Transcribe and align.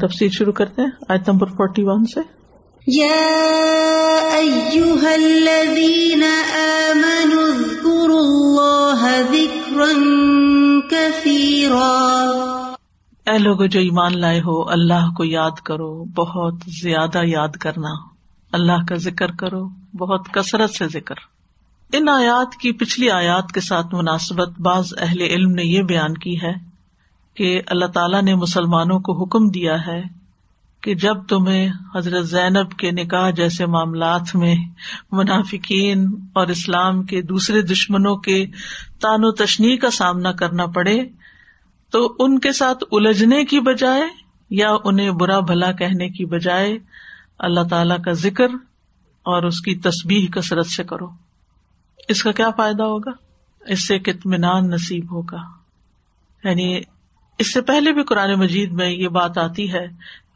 تفصیل 0.00 0.28
شروع 0.30 0.52
کرتے 0.52 0.82
ہیں 0.82 0.90
آیت 1.08 1.28
نمبر 1.28 1.46
فورٹی 1.46 1.82
ون 1.84 2.04
سے 2.04 2.20
اے 13.30 13.38
لوگ 13.38 13.66
جو 13.66 13.80
ایمان 13.80 14.20
لائے 14.20 14.40
ہو 14.40 14.70
اللہ 14.70 15.10
کو 15.16 15.24
یاد 15.24 15.60
کرو 15.64 16.04
بہت 16.04 16.54
زیادہ 16.82 17.20
یاد 17.24 17.48
کرنا۔ 17.48 17.88
اللہ 18.52 18.84
کا 18.88 18.94
ذکر 18.94 19.30
کرو 19.30 19.68
بہت 19.96 20.20
کثرت 20.32 20.70
سے 20.70 20.88
ذکر۔ 20.88 21.14
ان 21.92 22.08
آیات 22.08 22.56
کی 22.60 22.72
پچھلی 22.72 23.10
آیات 23.10 23.52
کے 23.52 23.60
ساتھ 23.60 23.86
مناسبت 23.92 24.60
بعض 24.60 24.86
اہل 25.00 25.20
علم 25.20 25.50
نے 25.50 25.62
یہ 25.62 25.82
بیان 25.82 26.14
کی 26.14 26.36
ہے 26.42 26.73
کہ 27.34 27.60
اللہ 27.66 27.86
تعالیٰ 27.86 28.22
نے 28.22 28.34
مسلمانوں 28.34 29.00
کو 29.00 29.24
حکم 29.24 29.48
دیا 29.48 29.86
ہے 29.86 30.02
کہ 30.82 30.94
جب 30.94 31.24
تمہیں 31.28 31.68
حضرت 31.94 32.26
زینب 32.26 32.72
کے 32.72 32.90
نکاح 32.90 33.30
جیسے 33.30 33.66
معاملات 33.66 34.36
میں 34.36 34.54
منافقین 35.12 36.08
اور 36.32 36.46
اسلام 36.46 37.02
کے 37.02 37.22
دوسرے 37.22 37.62
دشمنوں 37.62 38.16
کے 38.16 38.46
تان 39.00 39.24
و 39.24 39.32
تشنی 39.32 39.76
کا 39.76 39.90
سامنا 39.90 40.32
کرنا 40.32 40.66
پڑے، 40.66 40.98
تو 41.90 42.16
ان 42.18 42.38
کے 42.38 42.52
ساتھ 42.52 42.84
الجھنے 42.92 43.44
کی 43.44 43.60
بجائے 43.60 44.02
یا 44.50 44.76
انہیں 44.84 45.10
برا 45.10 45.40
بھلا 45.40 45.72
کہنے 45.72 46.08
کی 46.08 46.24
بجائے 46.24 46.78
اللہ 47.38 47.60
تعالی 47.70 48.02
کا 48.04 48.12
ذکر 48.12 48.48
اور 49.22 49.42
اس 49.42 49.60
کی 49.60 49.74
تصبیح 49.74 50.26
کثرت 50.28 50.66
سے 50.66 50.84
کرو۔ 50.84 51.06
اس 52.08 52.22
کا 52.22 52.32
کیا 52.32 52.50
فائدہ 52.50 52.82
ہوگا؟ 52.82 53.10
اس 53.66 53.86
سے 53.86 53.96
اطمینان 53.96 54.70
نصیب 54.70 55.12
ہوگا۔ 55.12 55.38
یعنی 56.44 56.80
اس 57.38 57.52
سے 57.52 57.62
پہلے 57.62 57.92
بھی 57.92 58.02
قرآن 58.02 58.34
مجید 58.34 58.72
میں 58.72 58.90
یہ 58.90 59.08
بات 59.08 59.38
آتی 59.38 59.72
ہے 59.72 59.86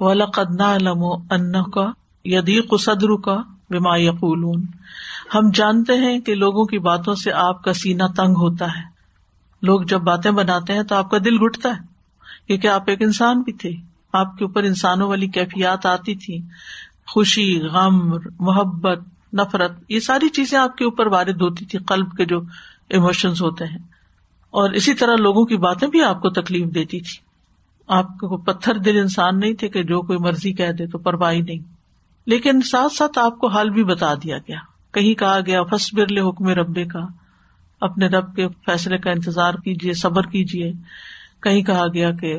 ان 0.01 1.71
کا 1.71 1.91
یدیق 2.25 2.81
صدر 2.81 3.21
کا 3.21 3.37
بیما 3.71 3.97
یقول 3.97 4.65
ہم 5.35 5.51
جانتے 5.55 5.93
ہیں 5.93 6.21
کہ 6.21 6.35
لوگوں 6.35 6.65
کی 6.65 6.79
باتوں 6.79 7.15
سے 7.15 7.33
آپ 7.33 7.63
کا 7.65 7.73
سینا 7.73 8.07
تنگ 8.07 8.33
ہوتا 8.33 8.67
ہے۔ 8.67 8.83
لوگ 9.63 9.81
جب 9.81 9.99
باتیں 9.99 10.31
بناتے 10.31 10.73
ہیں 10.73 10.83
تو 10.83 10.95
آپ 10.95 11.11
کا 11.11 11.19
دل 11.19 11.43
گٹتا 11.43 11.69
ہے۔ 11.69 11.83
کیونکہ 12.47 12.69
آپ 12.69 12.83
ایک 12.87 13.03
انسان 13.03 13.43
بھی 13.43 13.53
تھے۔ 13.53 13.71
آپ 14.13 14.39
کے 14.39 14.45
اوپر 14.45 14.63
انسانوں 14.63 15.09
والی 15.09 15.27
کیفیات 15.27 15.87
آتی 15.87 16.15
تھی۔ 16.15 16.43
خوشی 17.07 17.61
غم 17.61 18.11
محبت، 18.41 18.99
نفرت، 19.35 19.73
یہ 19.89 20.01
ساری 20.01 20.29
چیزیں 20.29 20.59
آپ 20.59 20.77
کے 20.77 20.85
اوپر 20.85 21.07
وارد 21.07 21.41
ہوتی 21.41 21.65
تھی، 21.65 21.79
قلب 21.79 22.17
کے 22.17 22.25
جو 22.25 22.41
ایموشنز 22.89 23.43
ہوتے 23.43 23.65
ہیں۔ 23.65 23.79
اور 24.51 24.71
اسی 24.71 24.95
طرح 24.95 25.17
لوگوں 25.17 25.45
کی 25.45 25.57
باتیں 25.57 25.89
بھی 25.89 26.03
آپ 26.03 26.23
کو 26.23 26.31
تکلیف 26.31 26.75
دیتی 26.75 27.01
تھی۔ 27.01 27.17
آپ 27.89 28.07
کو 28.09 28.37
پتھر 28.37 28.75
دل 28.75 28.99
انسان 28.99 29.41
نہیں 29.41 29.55
تھے 29.55 29.69
کہ 29.69 29.83
جو 29.83 30.03
کوئی 30.03 30.19
مرضی 30.19 30.53
کہہ 30.53 30.73
دے 30.73 30.87
تو 30.87 30.99
پرواہی 30.99 31.41
نہیں۔ 31.41 31.59
لیکن 32.27 32.61
ساتھ 32.63 32.93
ساتھ 32.93 33.19
آپ 33.19 33.39
کو 33.39 33.47
حال 33.47 33.71
بھی 33.71 33.85
بتا 33.85 34.15
دیا 34.15 34.39
گیا۔ 34.39 34.59
کہیں 34.93 35.15
کہا 35.15 35.41
گیا 35.47 35.63
فس 35.63 35.95
برل 35.95 36.19
حکم 36.19 36.49
ربے 36.49 36.85
کا 36.85 37.01
اپنے 37.81 38.07
رب 38.07 38.37
کے 38.37 38.49
فیصلے 38.49 38.99
کا 38.99 39.11
انتظار 39.11 39.55
کیجیے 39.55 39.93
صبر 39.93 40.23
کیجیے 40.23 40.73
کہیں 41.43 41.63
کہا 41.63 41.85
گیا 41.95 42.11
کہ 42.11 42.39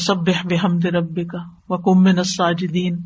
سب 0.00 0.16
بحمد 0.16 0.84
ربے 0.84 1.24
کا 1.24 1.38
وکم 1.68 2.08
نساجدین 2.08 2.96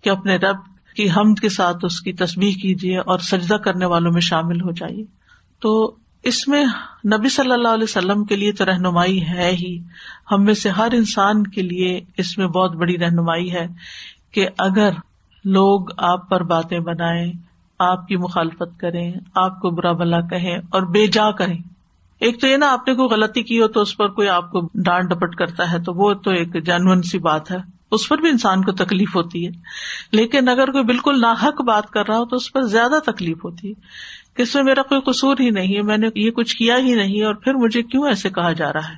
کہ 0.00 0.10
اپنے 0.10 0.36
رب 0.36 0.56
کی 0.96 1.10
حمد 1.10 1.40
کے 1.40 1.48
ساتھ 1.48 1.76
اس 1.82 2.00
کی 2.00 2.12
تصویر 2.12 2.52
کیجیے 2.62 2.98
اور 2.98 3.18
سجدہ 3.18 3.54
کرنے 3.54 3.86
والوں 3.86 4.12
میں 4.12 4.20
شامل 4.20 4.60
ہو 4.60 4.70
جائیے۔ 4.70 5.04
تو 5.60 5.96
اس 6.22 6.48
میں 6.48 6.64
نبی 7.12 7.28
صلی 7.28 7.52
اللہ 7.52 7.68
علیہ 7.68 7.84
وسلم 7.84 8.24
کے 8.24 8.36
لیے 8.36 8.52
تو 8.52 8.64
رہنمائی 8.64 9.22
ہے 9.22 9.50
ہی۔ 9.52 9.78
ہم 10.30 10.44
میں 10.44 10.54
سے 10.54 10.68
ہر 10.68 10.88
انسان 10.92 11.46
کے 11.46 11.62
لیے 11.62 12.00
اس 12.16 12.38
میں 12.38 12.46
بہت 12.46 12.76
بڑی 12.76 12.98
رہنمائی 12.98 13.52
ہے 13.52 13.66
کہ 14.32 14.48
اگر 14.58 14.90
لوگ 15.44 15.86
آپ 15.96 16.28
پر 16.28 16.42
باتیں 16.42 16.80
بنائے 16.80 17.32
آپ 17.78 18.06
کی 18.06 18.16
مخالفت 18.16 18.80
کریں، 18.80 19.12
آپ 19.34 19.60
کو 19.60 19.70
برا 19.70 19.92
بلا 19.92 20.20
کہیں 20.20 20.56
اور 20.56 20.82
بے 20.82 21.06
جا 21.06 21.30
کریں۔ 21.30 21.58
ایک 22.20 22.40
تو 22.40 22.46
یہ 22.46 22.56
نا، 22.56 22.72
آپ 22.72 22.88
نے 22.88 22.94
کوئی 22.94 23.08
غلطی 23.08 23.42
کی 23.42 23.60
ہو 23.60 23.68
تو 23.68 23.80
اس 23.80 23.96
پر 23.96 24.08
کوئی 24.08 24.28
آپ 24.28 24.50
کو 24.50 24.60
ڈانٹ 24.74 25.10
ڈپٹ 25.10 25.34
کرتا 25.34 25.72
ہے 25.72 25.78
تو 25.78 25.94
وہ 25.94 26.14
تو 26.14 26.30
ایک 26.30 26.66
جینون 26.66 27.02
سی 27.02 27.18
بات 27.18 27.50
ہے۔ 27.50 27.56
اس 27.90 28.08
پر 28.08 28.18
بھی 28.18 28.28
انسان 28.28 28.64
کو 28.64 28.72
تکلیف 28.72 29.16
ہوتی 29.16 29.46
ہے۔ 29.46 29.50
لیکن 30.12 30.48
اگر 30.48 30.72
کوئی 30.72 30.84
بالکل 30.84 31.20
ناحک 31.20 31.60
بات 31.60 31.90
کر 31.90 32.08
رہا 32.08 32.18
ہو 32.18 32.24
تو 32.24 32.36
اس 32.36 32.52
پر 32.52 32.62
زیادہ 32.62 33.10
تکلیف 33.10 33.44
ہوتی 33.44 33.68
ہے۔ 33.68 33.74
اس 34.38 34.54
میں 34.54 34.62
میرا 34.62 34.82
کوئی 34.82 35.00
قصور 35.00 35.36
ہی 35.40 35.50
نہیں 35.50 35.76
ہے، 35.76 35.82
میں 35.82 35.96
نے 35.96 36.08
یہ 36.14 36.30
کچھ 36.30 36.56
کیا 36.56 36.76
ہی 36.76 36.94
نہیں 36.94 37.24
اور 37.24 37.34
پھر 37.34 37.54
مجھے 37.54 37.82
کیوں 37.82 38.08
ایسے 38.08 38.30
کہا 38.30 38.52
جا 38.52 38.72
رہا 38.72 38.88
ہے؟ 38.88 38.94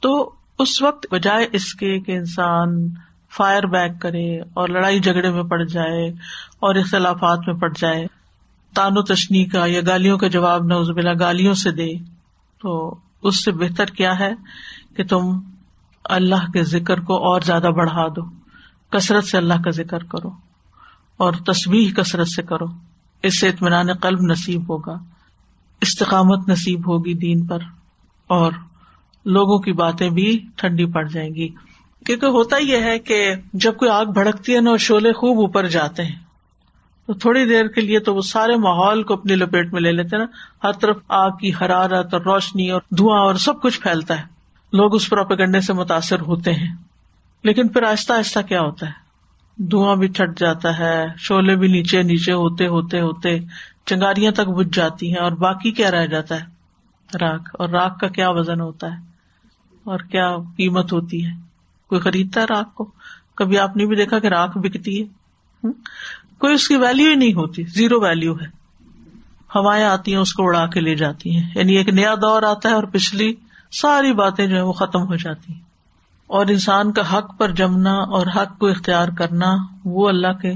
تو 0.00 0.32
اس 0.58 0.82
وقت 0.82 1.06
بجائے 1.10 1.46
اس 1.52 1.74
کے 1.74 2.00
کہ 2.00 2.12
انسان 2.12 2.88
فائر 3.36 3.66
بیک 3.66 4.00
کرے 4.00 4.40
اور 4.40 4.68
لڑائی 4.68 5.00
جھگڑے 5.00 5.30
میں 5.30 5.42
پڑ 5.42 5.62
جائے 5.64 6.08
اور 6.60 6.74
اختلافات 6.74 7.38
میں 7.46 7.54
پڑ 7.54 7.72
جائے، 7.78 8.06
تان 8.74 8.98
و 8.98 9.02
تشنی 9.02 9.44
کا 9.44 9.66
یا 9.66 9.80
گالیوں 9.86 10.18
کا 10.18 10.26
جواب 10.26 10.64
نہ 10.64 10.74
بلا 10.74 11.12
گالیوں 11.20 11.54
سے 11.54 11.70
دے، 11.70 11.88
تو 12.62 12.94
اس 13.22 13.44
سے 13.44 13.52
بہتر 13.52 13.86
کیا 13.86 14.18
ہے 14.18 14.32
کہ 14.96 15.04
تم 15.04 15.40
اللہ 16.04 16.50
کے 16.52 16.62
ذکر 16.62 17.00
کو 17.00 17.16
اور 17.16 17.40
زیادہ 17.40 17.70
بڑھا 17.76 18.06
دو، 18.08 18.22
کثرت 18.90 19.24
سے 19.24 19.36
اللہ 19.36 19.62
کا 19.64 19.70
ذکر 19.70 20.04
کرو 20.04 20.30
اور 21.16 21.32
تصویر 21.46 21.92
کثرت 21.94 22.28
سے 22.28 22.42
کرو۔ 22.42 22.91
اس 23.22 23.40
سے 23.40 23.48
اطمینان 23.48 23.92
قلب 23.92 24.20
نصیب 24.20 24.70
ہوگا، 24.70 24.98
استقامت 25.80 26.48
نصیب 26.48 26.88
ہوگی 26.88 27.14
دین 27.14 27.46
پر، 27.46 27.58
اور 28.26 28.52
لوگوں 29.24 29.58
کی 29.58 29.72
باتیں 29.72 30.10
بھی 30.10 30.46
ٹھنڈی 30.56 30.86
پڑ 30.86 31.08
جائیں 31.08 31.34
گی۔ 31.34 31.48
کیونکہ 32.06 32.26
ہوتا 32.26 32.56
یہ 32.56 32.76
ہے 32.76 32.98
کہ 32.98 33.34
جب 33.52 33.76
کوئی 33.76 33.90
آگ 33.90 34.04
بھڑکتی 34.04 34.54
ہے 34.54 34.60
نا 34.60 34.70
اور 34.70 34.78
شولے 34.78 35.12
خوب 35.12 35.38
اوپر 35.38 35.66
جاتے 35.66 36.04
ہیں، 36.04 36.18
تو 37.06 37.12
تھوڑی 37.12 37.44
دیر 37.44 37.66
کے 37.66 37.80
لیے 37.80 37.98
تو 37.98 38.14
وہ 38.14 38.20
سارے 38.20 38.56
ماحول 38.56 39.02
کو 39.02 39.14
اپنی 39.14 39.34
لپیٹ 39.34 39.72
میں 39.72 39.80
لے 39.80 39.92
لیتے 39.92 40.16
نا۔ 40.16 40.24
ہر 40.64 40.72
طرف 40.72 40.96
آگ 41.08 41.30
کی 41.30 41.50
حرارت 41.60 42.14
اور 42.14 42.22
روشنی 42.22 42.70
اور 42.70 42.80
دھواں 42.98 43.20
اور 43.20 43.34
سب 43.34 43.62
کچھ 43.62 43.80
پھیلتا 43.80 44.18
ہے۔ 44.18 44.24
لوگ 44.72 44.94
اس 44.94 45.10
پروپیگنڈے 45.10 45.60
سے 45.60 45.72
متاثر 45.72 46.20
ہوتے 46.20 46.52
ہیں۔ 46.52 46.76
لیکن 47.44 47.68
پھر 47.68 47.82
آہستہ 47.82 48.12
آہستہ 48.12 48.38
کیا 48.40 48.60
ہوتا 48.60 48.86
ہے؟ 48.86 49.01
دھواں 49.70 49.96
بھی 49.96 50.08
چھٹ 50.08 50.38
جاتا 50.38 50.78
ہے 50.78 51.06
شولے 51.18 51.56
بھی 51.56 51.68
نیچے 51.68 52.02
نیچے 52.02 52.32
ہوتے 52.32 52.66
ہوتے 52.66 53.00
ہوتے 53.00 53.38
چنگاریاں 53.86 54.32
تک 54.32 54.48
بج 54.48 54.74
جاتی 54.74 55.10
ہیں 55.10 55.18
اور 55.18 55.32
باقی 55.32 55.70
کیا 55.70 55.90
رہ 55.90 56.06
جاتا 56.06 56.34
ہے؟ 56.34 56.44
راک 57.20 57.48
اور 57.52 57.68
راک 57.68 58.00
کا 58.00 58.08
کیا 58.08 58.30
وزن 58.30 58.60
ہوتا 58.60 58.86
ہے؟ 58.86 58.96
اور 59.84 59.98
کیا 59.98 60.36
قیمت 60.56 60.92
ہوتی 60.92 61.26
ہے؟ 61.26 61.30
کوئی 61.88 62.00
خریدتا 62.00 62.40
ہے 62.40 62.46
راک 62.46 62.74
کو؟ 62.74 62.90
کبھی 63.34 63.58
آپ 63.58 63.76
نے 63.76 63.86
بھی 63.86 63.96
دیکھا 63.96 64.18
کہ 64.18 64.26
راک 64.26 64.58
بکتی 64.58 65.02
ہے؟ 65.02 65.06
کوئی 66.38 66.54
اس 66.54 66.68
کی 66.68 66.76
ویلو 66.76 67.08
ہی 67.08 67.14
نہیں 67.14 67.34
ہوتی 67.34 67.62
زیرو 67.62 68.00
ویلو 68.00 68.34
ہے۔ 68.34 68.46
ہوائیں 69.54 69.84
آتی 69.84 70.12
ہیں، 70.12 70.18
اس 70.18 70.34
کو 70.34 70.42
اڑا 70.44 70.66
کے 70.66 70.80
لے 70.80 70.94
جاتی 70.94 71.36
ہیں۔ 71.36 71.50
یعنی 71.54 71.76
ایک 71.76 71.88
نیا 71.88 72.14
دور 72.14 72.42
آتا 72.42 72.68
ہے 72.68 72.74
اور 72.74 72.84
پچھلی 72.84 73.34
ساری 73.72 74.12
باتیں 74.12 74.46
جو 74.46 74.56
ہے 74.56 74.60
وہ 74.60 74.72
ختم 74.72 75.02
ہو 75.02 75.16
جاتی 75.16 75.52
ہیں۔ 75.52 75.60
اور 76.26 76.46
انسان 76.46 76.92
کا 76.92 77.18
حق 77.18 77.38
پر 77.38 77.50
جمنا 77.50 77.92
اور 77.92 78.26
حق 78.26 78.58
کو 78.58 78.66
اختیار 78.66 79.08
کرنا، 79.18 79.56
وہ 79.84 80.08
اللہ 80.08 80.32
کے 80.42 80.52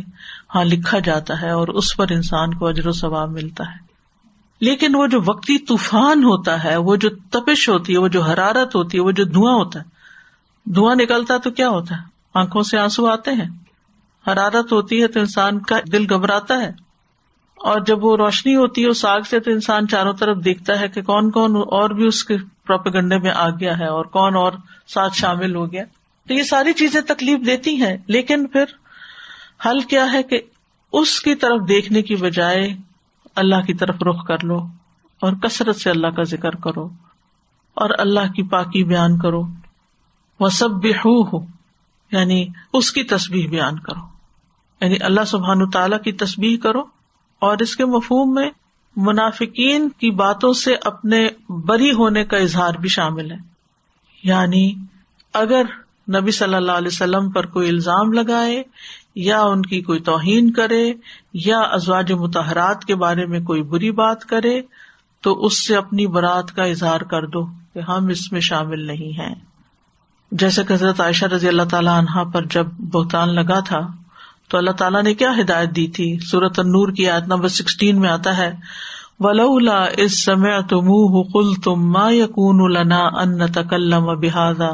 ہاں 0.54 0.64
لکھا 0.64 0.98
جاتا 0.98 1.42
ہے 1.42 1.50
اور 1.50 1.68
اس 1.68 1.96
پر 1.96 2.06
انسان 2.10 2.54
کو 2.54 2.66
اجر 2.66 2.86
و 2.86 2.92
ثواب 2.92 3.30
ملتا 3.30 3.64
ہے۔ 3.64 3.86
لیکن 4.60 4.94
وہ 4.94 5.06
جو 5.06 5.20
وقتی 5.26 5.58
طوفان 5.58 6.24
ہوتا 6.24 6.64
ہے، 6.64 6.76
وہ 6.76 6.96
جو 6.96 7.08
تپش 7.30 7.68
ہوتی 7.68 7.92
ہے، 7.92 7.98
وہ 7.98 8.08
جو 8.08 8.22
حرارت 8.22 8.76
ہوتی 8.76 8.98
ہے، 8.98 9.02
وہ 9.02 9.10
جو 9.10 9.24
دھواں 9.24 9.54
ہوتا 9.54 9.80
ہے۔ 9.80 9.84
دھواں 10.70 10.94
نکلتا 10.94 11.36
تو 11.36 11.50
کیا 11.50 11.68
ہوتا 11.68 11.94
ہے؟ 11.94 12.02
آنکھوں 12.34 12.62
سے 12.62 12.78
آنسو 12.78 13.06
آتے 13.06 13.30
ہیں۔ 13.32 13.48
حرارت 14.26 14.72
ہوتی 14.72 15.02
ہے 15.02 15.08
تو 15.08 15.20
انسان 15.20 15.60
کا 15.60 15.76
دل 15.92 16.14
گھبراتا 16.14 16.58
ہے۔ 16.58 16.86
اور 17.56 17.80
جب 17.80 18.04
وہ 18.04 18.16
روشنی 18.16 18.56
ہوتی 18.56 18.84
ہے 18.84 18.88
اس 18.88 19.04
آگ 19.04 19.20
سے 19.20 19.40
تو 19.40 19.50
انسان 19.50 19.88
چاروں 19.88 20.12
طرف 20.12 20.36
دیکھتا 20.44 20.80
ہے 20.80 20.88
کہ 20.88 21.02
کون 21.02 21.30
کون 21.30 21.56
اور 21.56 21.90
بھی 21.90 22.06
اس 22.06 22.24
کے 22.24 22.36
پروپیگنڈے 22.66 23.18
میں 23.18 23.30
آ 23.30 23.50
گیا 23.50 23.78
ہے 23.78 23.86
اور 23.86 24.04
کون 24.04 24.36
اور 24.36 24.52
ساتھ 24.86 25.14
شامل 25.16 25.56
ہو 25.56 25.72
گیا۔ 25.72 25.84
تو 26.28 26.34
یہ 26.34 26.42
ساری 26.42 26.72
چیزیں 26.72 27.00
تکلیف 27.00 27.46
دیتی 27.46 27.82
ہیں، 27.82 27.96
لیکن 28.06 28.46
پھر 28.46 28.64
حل 29.66 29.80
کیا 29.80 30.12
ہے 30.12 30.22
کہ 30.22 30.40
اس 30.92 31.20
کی 31.20 31.34
طرف 31.34 31.68
دیکھنے 31.68 32.02
کی 32.02 32.16
بجائے 32.16 32.76
اللہ 33.36 33.60
کی 33.66 33.74
طرف 33.74 33.94
رخ 34.02 34.26
کر 34.26 34.44
لو 34.44 34.56
اور 35.20 35.32
کثرت 35.32 35.76
سے 35.76 35.90
اللہ 35.90 36.06
کا 36.06 36.22
ذکر 36.22 36.50
کرو 36.50 36.84
اور 37.74 37.90
اللہ 37.98 38.32
کی 38.32 38.42
پاکی 38.42 38.84
بیان 38.84 39.18
کرو۔ 39.18 39.42
وہ 40.40 40.48
سب 40.48 40.70
بھی 40.70 40.90
ہو 40.90 41.36
یعنی 42.12 42.46
اس 42.72 42.92
کی 42.92 43.02
تصویر 43.02 43.46
بیان 43.46 43.78
کرو۔ 43.78 44.00
یعنی 44.80 44.96
اللہ 45.00 45.24
سبحان 45.26 45.70
تعالی 45.70 45.96
کی 46.04 46.12
تصویر 46.12 46.60
کرو 46.60 46.80
اور 47.38 47.56
اس 47.58 47.76
کے 47.76 47.84
مفہوم 47.84 48.34
میں 48.34 48.50
منافقین 48.96 49.88
کی 49.88 50.10
باتوں 50.10 50.52
سے 50.52 50.74
اپنے 50.84 51.28
بری 51.48 51.92
ہونے 51.92 52.24
کا 52.24 52.36
اظہار 52.36 52.74
بھی 52.74 52.88
شامل 52.88 53.30
ہے۔ 53.30 53.55
یعنی 54.22 54.74
اگر 55.34 55.62
نبی 56.20 56.30
صلی 56.30 56.54
اللہ 56.54 56.72
علیہ 56.72 56.88
وسلم 56.88 57.30
پر 57.30 57.46
کوئی 57.46 57.68
الزام 57.68 58.12
لگائے 58.12 58.62
یا 59.14 59.40
ان 59.40 59.62
کی 59.62 59.80
کوئی 59.80 60.00
توہین 60.00 60.52
کرے 60.52 60.92
یا 61.34 61.58
ازواج 61.58 62.12
متحرات 62.12 62.84
کے 62.84 62.94
بارے 62.94 63.26
میں 63.26 63.40
کوئی 63.40 63.62
بری 63.62 63.90
بات 63.90 64.24
کرے، 64.24 64.60
تو 65.20 65.44
اس 65.44 65.66
سے 65.66 65.76
اپنی 65.76 66.06
برات 66.06 66.56
کا 66.56 66.64
اظہار 66.64 67.00
کر 67.00 67.26
دو 67.26 67.44
کہ 67.44 67.78
ہم 67.78 68.06
اس 68.06 68.32
میں 68.32 68.40
شامل 68.40 68.86
نہیں 68.86 69.18
ہیں۔ 69.18 69.34
جیسے 70.32 70.64
کہ 70.64 70.72
حضرت 70.72 71.00
عائشہ 71.00 71.24
رضی 71.24 71.48
اللہ 71.48 71.62
تعالیٰ 71.62 71.98
عنہا 71.98 72.24
پر 72.24 72.44
جب 72.44 72.66
بہتان 72.66 73.34
لگا 73.34 73.60
تھا، 73.60 73.80
تو 74.48 74.58
اللہ 74.58 74.70
تعالیٰ 74.70 75.02
نے 75.02 75.14
کیا 75.14 75.30
ہدایت 75.40 75.70
دی 75.76 75.88
تھی؟ 75.88 76.18
سورت 76.18 76.58
النور 76.58 76.92
کی 76.92 77.08
آیت 77.08 77.24
نمبر 77.26 77.48
سکسٹین 77.48 78.00
میں 78.00 78.10
آتا 78.10 78.36
ہے 78.36 78.52
ولولا 79.20 79.84
اس 79.84 80.24
سمے 80.24 80.62
تم 80.62 81.22
کل 81.22 81.60
تم 81.64 81.90
ما 81.90 82.10
یقون 82.10 82.72
لنا 82.72 82.98
ان 82.98 83.52
تکلم 83.52 84.20
بحادا 84.20 84.70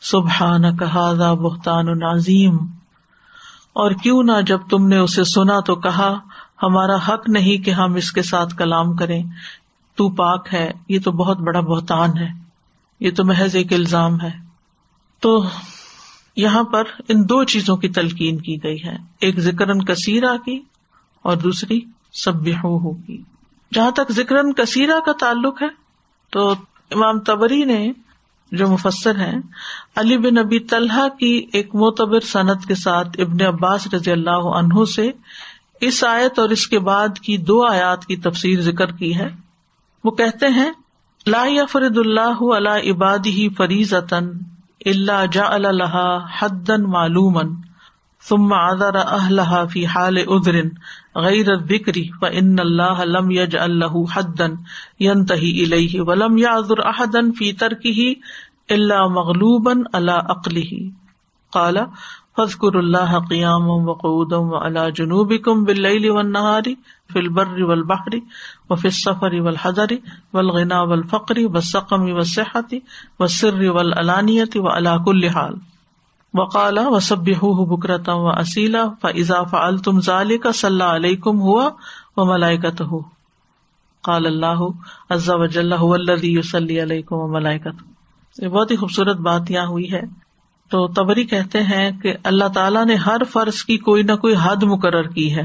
سبحان 0.00 0.76
کہادا 0.76 1.34
بہتان 1.34 2.02
عظیم۔ 2.02 2.56
اور 3.72 3.90
کیوں 3.90 4.22
نہ 4.22 4.32
جب 4.46 4.58
تم 4.70 4.88
نے 4.88 4.96
اسے 4.96 5.24
سنا 5.24 5.60
تو 5.60 5.74
کہا، 5.74 6.18
ہمارا 6.62 6.96
حق 6.96 7.28
نہیں 7.28 7.64
کہ 7.64 7.70
ہم 7.70 7.94
اس 7.94 8.12
کے 8.12 8.22
ساتھ 8.22 8.56
کلام 8.56 8.96
کریں۔ 8.96 9.22
تو 9.96 10.08
پاک 10.08 10.54
ہے، 10.54 10.72
یہ 10.88 10.98
تو 11.04 11.12
بہت 11.12 11.38
بڑا 11.38 11.60
بہتان 11.60 12.18
ہے۔ 12.18 12.28
یہ 13.00 13.10
تو 13.10 13.24
محض 13.24 13.56
ایک 13.56 13.72
الزام 13.72 14.20
ہے۔ 14.20 14.30
تو 15.20 15.44
یہاں 16.36 16.62
پر 16.62 16.82
ان 17.08 17.28
دو 17.28 17.44
چیزوں 17.44 17.76
کی 17.76 17.88
تلقین 17.88 18.38
کی 18.38 18.62
گئی 18.62 18.84
ہے۔ 18.84 18.96
ایک 19.20 19.40
ذکر 19.40 19.78
کثیرہ 19.78 20.36
کی 20.36 20.60
اور 21.22 21.36
دوسری 21.36 21.80
سب 22.12 22.44
کی۔ 23.06 23.37
جہاں 23.72 23.90
تک 23.90 24.12
ذکر 24.12 24.52
کثیرہ 24.52 25.00
کا 25.00 25.12
تعلق 25.12 25.62
ہے، 25.62 25.68
تو 26.32 26.50
امام 26.90 27.20
تبری 27.20 27.64
نے 27.64 27.92
جو 28.52 28.68
مفسر 28.68 29.18
ہے 29.18 29.32
علی 29.96 30.16
بن 30.18 30.38
ابی 30.38 30.58
طلحہ 30.58 31.08
کی 31.08 31.46
ایک 31.52 31.74
معتبر 31.74 32.20
صنعت 32.20 32.66
کے 32.68 32.74
ساتھ 32.74 33.20
ابن 33.20 33.42
عباس 33.46 33.86
رضی 33.92 34.10
اللہ 34.10 34.48
عنہ 34.54 34.84
سے 34.84 35.10
اس 35.80 36.04
آیت 36.04 36.38
اور 36.38 36.48
اس 36.48 36.66
کے 36.66 36.78
بعد 36.78 37.18
کی 37.18 37.36
دو 37.36 37.64
آیات 37.64 38.06
کی 38.06 38.16
تفصیل 38.16 38.60
ذکر 38.62 38.92
کی 38.92 39.14
ہے۔ 39.16 39.28
وہ 40.04 40.10
کہتے 40.10 40.46
ہیں، 40.48 40.70
لا 41.26 41.44
فرد 41.70 41.98
اللہ 41.98 42.42
اللہ 42.52 42.90
عباد 42.90 43.26
ہی 43.26 43.48
فریض 43.48 43.94
اللہ 43.94 45.26
جا 45.32 45.44
اللہ 45.46 46.26
حدن 46.40 46.82
معلوم 46.82 47.38
ثم 48.22 48.52
آدر 48.52 48.96
اہلہ 48.96 49.64
فی 49.72 49.84
حال 49.86 50.16
ادرن 50.18 50.68
غیر 51.16 51.54
بکری 51.66 52.08
و 52.22 52.26
ان 52.32 52.58
اللہ 52.58 53.02
لم 53.06 53.30
یج 53.30 53.56
اللہ 53.56 53.96
حدن 54.14 54.54
ینتہی 55.00 55.52
الیہ 55.62 56.00
ولم 56.00 56.38
یعذر 56.38 56.84
احدن 56.84 57.32
فی 57.32 57.52
ترکہ 57.52 58.14
الا 58.68 59.06
مغلوبا 59.08 59.72
اللہ 59.92 60.32
عقلی 60.32 60.68
قال 61.52 61.78
فذکر 62.36 62.76
اللہ 62.76 63.18
قیام 63.28 63.70
وقعودا 63.86 64.38
وعلى 64.40 64.90
جنوبکم 64.92 65.64
باللیل 65.64 66.08
والنہار 66.10 66.68
فی 67.10 67.18
البر 67.18 67.62
والبحر 67.62 68.16
وفی 68.70 68.88
السفر 68.88 69.40
والحضر 69.40 69.94
والغنا 70.34 70.82
والفقر 70.82 71.40
والسقم 71.46 72.06
والصحت 72.10 72.74
والسر 73.20 73.64
والعلانیت 73.70 74.56
وعلى 74.58 74.94
کل 75.04 75.28
حال. 75.30 75.58
وقال 76.34 76.78
و 76.78 77.00
سب 77.00 77.24
بکرتا 77.66 78.14
و 78.14 78.28
اصیلا 78.28 78.84
فضا 79.02 79.42
فعل 79.42 79.78
تم 79.78 80.00
ظال 80.00 80.38
کا 80.38 80.52
صلاح 80.52 80.94
علیکم 80.94 81.40
ہوا 81.40 81.70
و 82.16 82.24
ملائکت 82.24 82.80
ہو 82.80 82.98
قال 84.02 84.26
اللہ 84.26 84.66
عزا 85.10 85.36
وجل 85.36 86.42
صلی 86.42 86.82
علیکم 86.82 87.16
و 87.16 87.28
ملائکت 87.28 87.82
یہ 88.42 88.48
بہت 88.48 88.70
ہی 88.70 88.76
خوبصورت 88.76 89.16
بات 89.16 89.50
یہاں 89.50 89.66
ہوئی 89.66 89.92
ہے۔ 89.92 90.02
تو 90.70 90.88
تبری 90.88 91.24
کہتے 91.24 91.62
ہیں 91.62 91.90
کہ 92.02 92.14
اللہ 92.24 92.48
تعالیٰ 92.54 92.84
نے 92.84 92.94
ہر 92.94 93.24
فرض 93.24 93.64
کی 93.64 93.78
کوئی 93.78 94.02
نہ 94.02 94.16
کوئی 94.16 94.34
حد 94.42 94.62
مقرر 94.62 95.02
کی 95.02 95.34
ہے۔ 95.36 95.44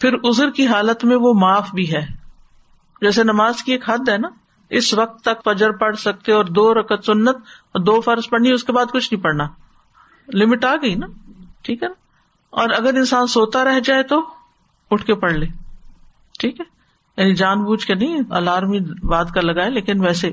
پھر 0.00 0.12
ازر 0.24 0.50
کی 0.50 0.66
حالت 0.66 1.04
میں 1.04 1.16
وہ 1.16 1.34
معاف 1.34 1.70
بھی 1.74 1.94
ہے۔ 1.94 2.06
جیسے 3.00 3.24
نماز 3.24 3.62
کی 3.62 3.72
ایک 3.72 3.90
حد 3.90 4.08
ہے 4.08 4.18
نا، 4.18 4.28
اس 4.70 4.94
وقت 4.94 5.24
تک 5.24 5.44
پجر 5.44 5.70
پڑھ 5.70 5.96
سکتے 5.96 6.32
اور 6.32 6.44
دو 6.44 6.74
رکت 6.74 7.04
سنت 7.06 7.36
اور 7.72 7.80
دو 7.80 8.00
فرض 8.00 8.28
پڑھنی، 8.28 8.52
اس 8.52 8.64
کے 8.64 8.72
بعد 8.72 8.86
کچھ 8.92 9.12
نہیں 9.12 9.24
پڑھنا۔ 9.24 9.44
لمٹ 10.34 10.64
آ 10.64 10.76
گئی 10.76 10.94
نا؟ 10.94 11.06
ٹھیک 11.62 11.82
ہے 11.82 11.88
نا؟ 11.88 11.94
اور 12.50 12.68
اگر 12.70 12.94
انسان 12.94 13.26
سوتا 13.26 13.64
رہ 13.64 13.80
جائے 13.80 14.02
تو 14.02 14.26
اٹھ 14.90 15.04
کے 15.04 15.14
پڑھ 15.14 15.32
لے۔ 15.32 15.46
ٹھیک 16.38 16.60
ہے؟ 16.60 16.64
یعنی 17.22 17.34
جان 17.34 17.64
بوجھ 17.64 17.86
کے 17.86 17.94
نہیں 17.94 18.20
الارمی 18.30 18.78
بات 19.06 19.30
کا 19.30 19.40
لگائے، 19.40 19.70
لیکن 19.70 20.00
ویسے۔ 20.00 20.30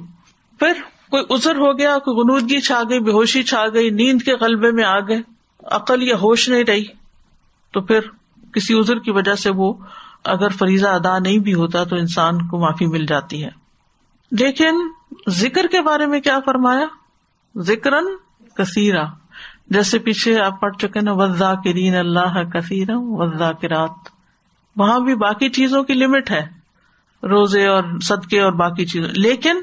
پھر 0.60 0.74
کوئی 1.10 1.24
ازر 1.30 1.56
ہو 1.56 1.78
گیا، 1.78 1.98
کوئی 1.98 2.18
غنودگی 2.18 2.60
چھا 2.60 2.82
گئی، 2.90 3.00
بے 3.00 3.12
ہوشی 3.12 3.44
چھا 3.44 3.64
گئی، 3.74 3.90
نیند 3.90 4.22
کے 4.22 4.38
قلبے 4.38 4.72
میں 4.72 4.84
آ 4.84 5.00
گئے، 5.00 5.22
عقل 5.64 6.04
یا 6.04 6.16
ہوش 6.16 6.50
نہیں 6.50 6.64
رہی، 6.64 6.84
تو 7.74 7.82
پھر 7.82 8.00
کسی 8.54 8.80
ازر 8.80 9.00
کی 9.00 9.12
وجہ 9.12 9.36
سے 9.36 9.50
وہ 9.50 9.74
اگر 10.24 10.50
فریضہ 10.50 10.88
ادا 10.88 11.20
نہیں 11.20 11.40
بھی 11.40 11.54
ہوتا 11.54 11.84
تو 11.84 11.96
انسان 11.96 12.48
کو 12.48 12.60
معافی 12.60 12.86
مل 12.88 13.06
جاتی 13.06 13.44
ہے۔ 13.44 13.50
لیکن 14.32 14.76
ذکر 15.30 15.68
کے 15.68 15.82
بارے 15.82 16.06
میں 16.06 16.22
کیا 16.22 16.40
فرمایا؟ 16.46 16.86
ذکر 17.58 17.92
کثیرہ۔ 18.58 19.04
جیسے 19.72 20.00
پیچھے 20.00 20.42
آپ 20.42 20.62
پڑھ 20.62 20.78
چکے 20.78 21.00
نا 21.02 21.12
وزا 21.14 21.54
کرین 21.56 21.96
اللہ 21.96 22.44
کثیر 22.44 22.88
وزا 22.92 23.52
کرات 23.52 23.90
وہاں 24.76 25.00
بھی 25.00 25.16
باقی 25.16 25.50
چیزوں 25.50 25.84
کی 25.84 25.94
لمٹ 25.94 26.32
ہے، 26.32 26.48
روزے 27.24 27.68
اور 27.68 27.84
صدقے 28.02 28.42
اور 28.42 28.54
باقی 28.54 28.86
چیزیں 28.86 29.10
لیکن 29.16 29.62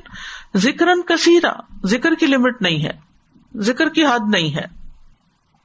ذکر 0.56 0.86
کثیرا 1.06 1.52
ذکر 1.86 2.14
کی 2.20 2.26
لمٹ 2.26 2.62
نہیں 2.62 2.84
ہے، 2.84 2.92
ذکر 3.56 3.88
کی 3.88 4.04
حد 4.04 4.28
نہیں 4.28 4.54
ہے۔ 4.54 4.64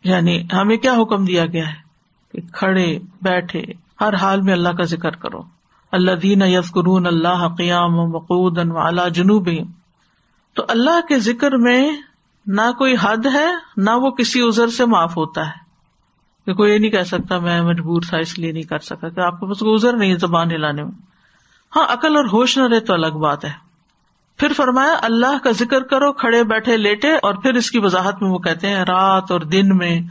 یعنی 0.04 0.44
ہمیں 0.54 0.78
کیا 0.78 0.94
حکم 0.94 1.26
دیا 1.26 1.46
گیا 1.46 1.68
ہے؟ 1.68 1.84
کہ 2.32 2.48
کھڑے، 2.54 3.00
بیٹھے، 3.22 3.64
ہر 4.02 4.16
حال 4.16 4.42
میں 4.42 4.54
اللہ 4.54 4.70
کا 4.70 4.84
ذکر 4.84 5.12
کرو۔ 5.12 5.42
اللہ 5.92 6.12
دین 6.12 6.42
یزکرون 6.42 7.08
اللہ 7.08 7.48
قیام 7.58 8.00
وقود 8.00 8.58
اللہ 8.58 9.10
جنوب 9.10 9.50
تو 10.54 10.66
اللہ 10.68 11.02
کے 11.08 11.20
ذکر 11.20 11.56
میں 11.58 11.92
نہ 12.46 12.72
کوئی 12.78 12.96
حد 13.02 13.26
ہے، 13.34 13.48
نہ 13.78 13.92
وہ 13.92 14.12
کسی 14.12 14.42
ازر 14.42 14.68
سے 14.68 14.86
معاف 14.86 15.18
ہوتا 15.18 15.46
ہے۔ 15.46 15.64
کہ 16.46 16.54
کوئی 16.54 16.74
یہ 16.74 16.78
نہیں 16.78 16.92
کہہ 16.92 17.04
سکتا 17.04 17.40
میں 17.40 17.62
مجبور 17.62 18.02
تھا 18.10 18.18
اس 18.18 18.40
لیے 18.40 18.52
نہیں 18.52 18.64
کر 18.64 18.80
سکا، 18.80 19.10
کہ 19.10 19.20
آپ 19.20 19.40
کے 19.40 19.48
پاس 19.48 19.60
کوئی 19.60 19.74
ازر 19.74 19.98
نہیں 19.98 20.18
زبان 20.18 20.52
ہلانے 20.52 20.84
میں۔ 20.84 20.92
ہاں 21.76 21.86
عقل 21.90 22.16
اور 22.16 22.26
ہوش 22.26 22.58
نہ 22.58 22.68
رہے 22.68 22.80
تو 22.80 22.94
الگ 22.94 23.08
بات 23.08 23.46
ہے۔ 23.46 23.74
پھر 24.38 24.54
فرمایا، 24.58 24.96
اللہ 25.02 25.38
کا 25.44 25.52
ذکر 25.52 25.82
کرو، 25.82 26.14
کھڑے 26.14 26.44
بیٹھے 26.44 26.78
لیٹے، 26.78 27.14
اور 27.14 27.34
پھر 27.34 27.54
اس 27.54 27.72
کی 27.72 27.80
وضاحت 27.80 28.22
میں 28.22 28.32
وہ 28.32 28.38
کہتے 28.38 28.70
ہیں، 28.70 28.80
رات 28.80 29.32
اور 29.32 29.40
دن 29.40 29.78
میں، 29.78 30.02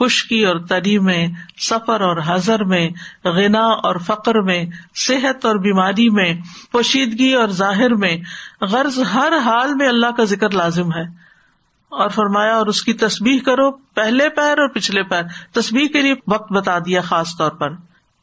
خشکی 0.00 0.44
اور 0.44 0.56
تری 0.56 0.98
میں، 0.98 1.26
سفر 1.70 2.00
اور 2.00 2.16
حضر 2.26 2.64
میں، 2.64 2.88
غنا 3.24 3.64
اور 3.64 3.96
فقر 3.96 4.40
میں، 4.40 4.64
صحت 4.94 5.46
اور 5.46 5.56
بیماری 5.56 6.10
میں، 6.10 6.34
پوشیدگی 6.72 7.34
اور 7.34 7.48
ظاہر 7.48 7.94
میں۔ 7.94 8.16
غرض 8.60 8.98
ہر 9.14 9.32
حال 9.44 9.74
میں 9.74 9.88
اللہ 9.88 10.10
کا 10.16 10.24
ذکر 10.24 10.50
لازم 10.50 10.92
ہے۔ 10.92 11.29
اور 11.90 12.08
فرمایا 12.08 12.56
اور 12.56 12.66
اس 12.66 12.82
کی 12.82 12.92
تصبیح 12.92 13.38
کرو، 13.38 13.70
پہلے 13.70 14.28
پیر 14.28 14.58
اور 14.58 14.68
پچھلے 14.68 15.02
پیر۔ 15.02 15.22
تصبیح 15.52 15.88
کے 15.88 16.02
لیے 16.02 16.14
وقت 16.26 16.52
بتا 16.52 16.78
دیا 16.78 17.00
خاص 17.00 17.28
طور 17.38 17.50
پر۔ 17.50 17.70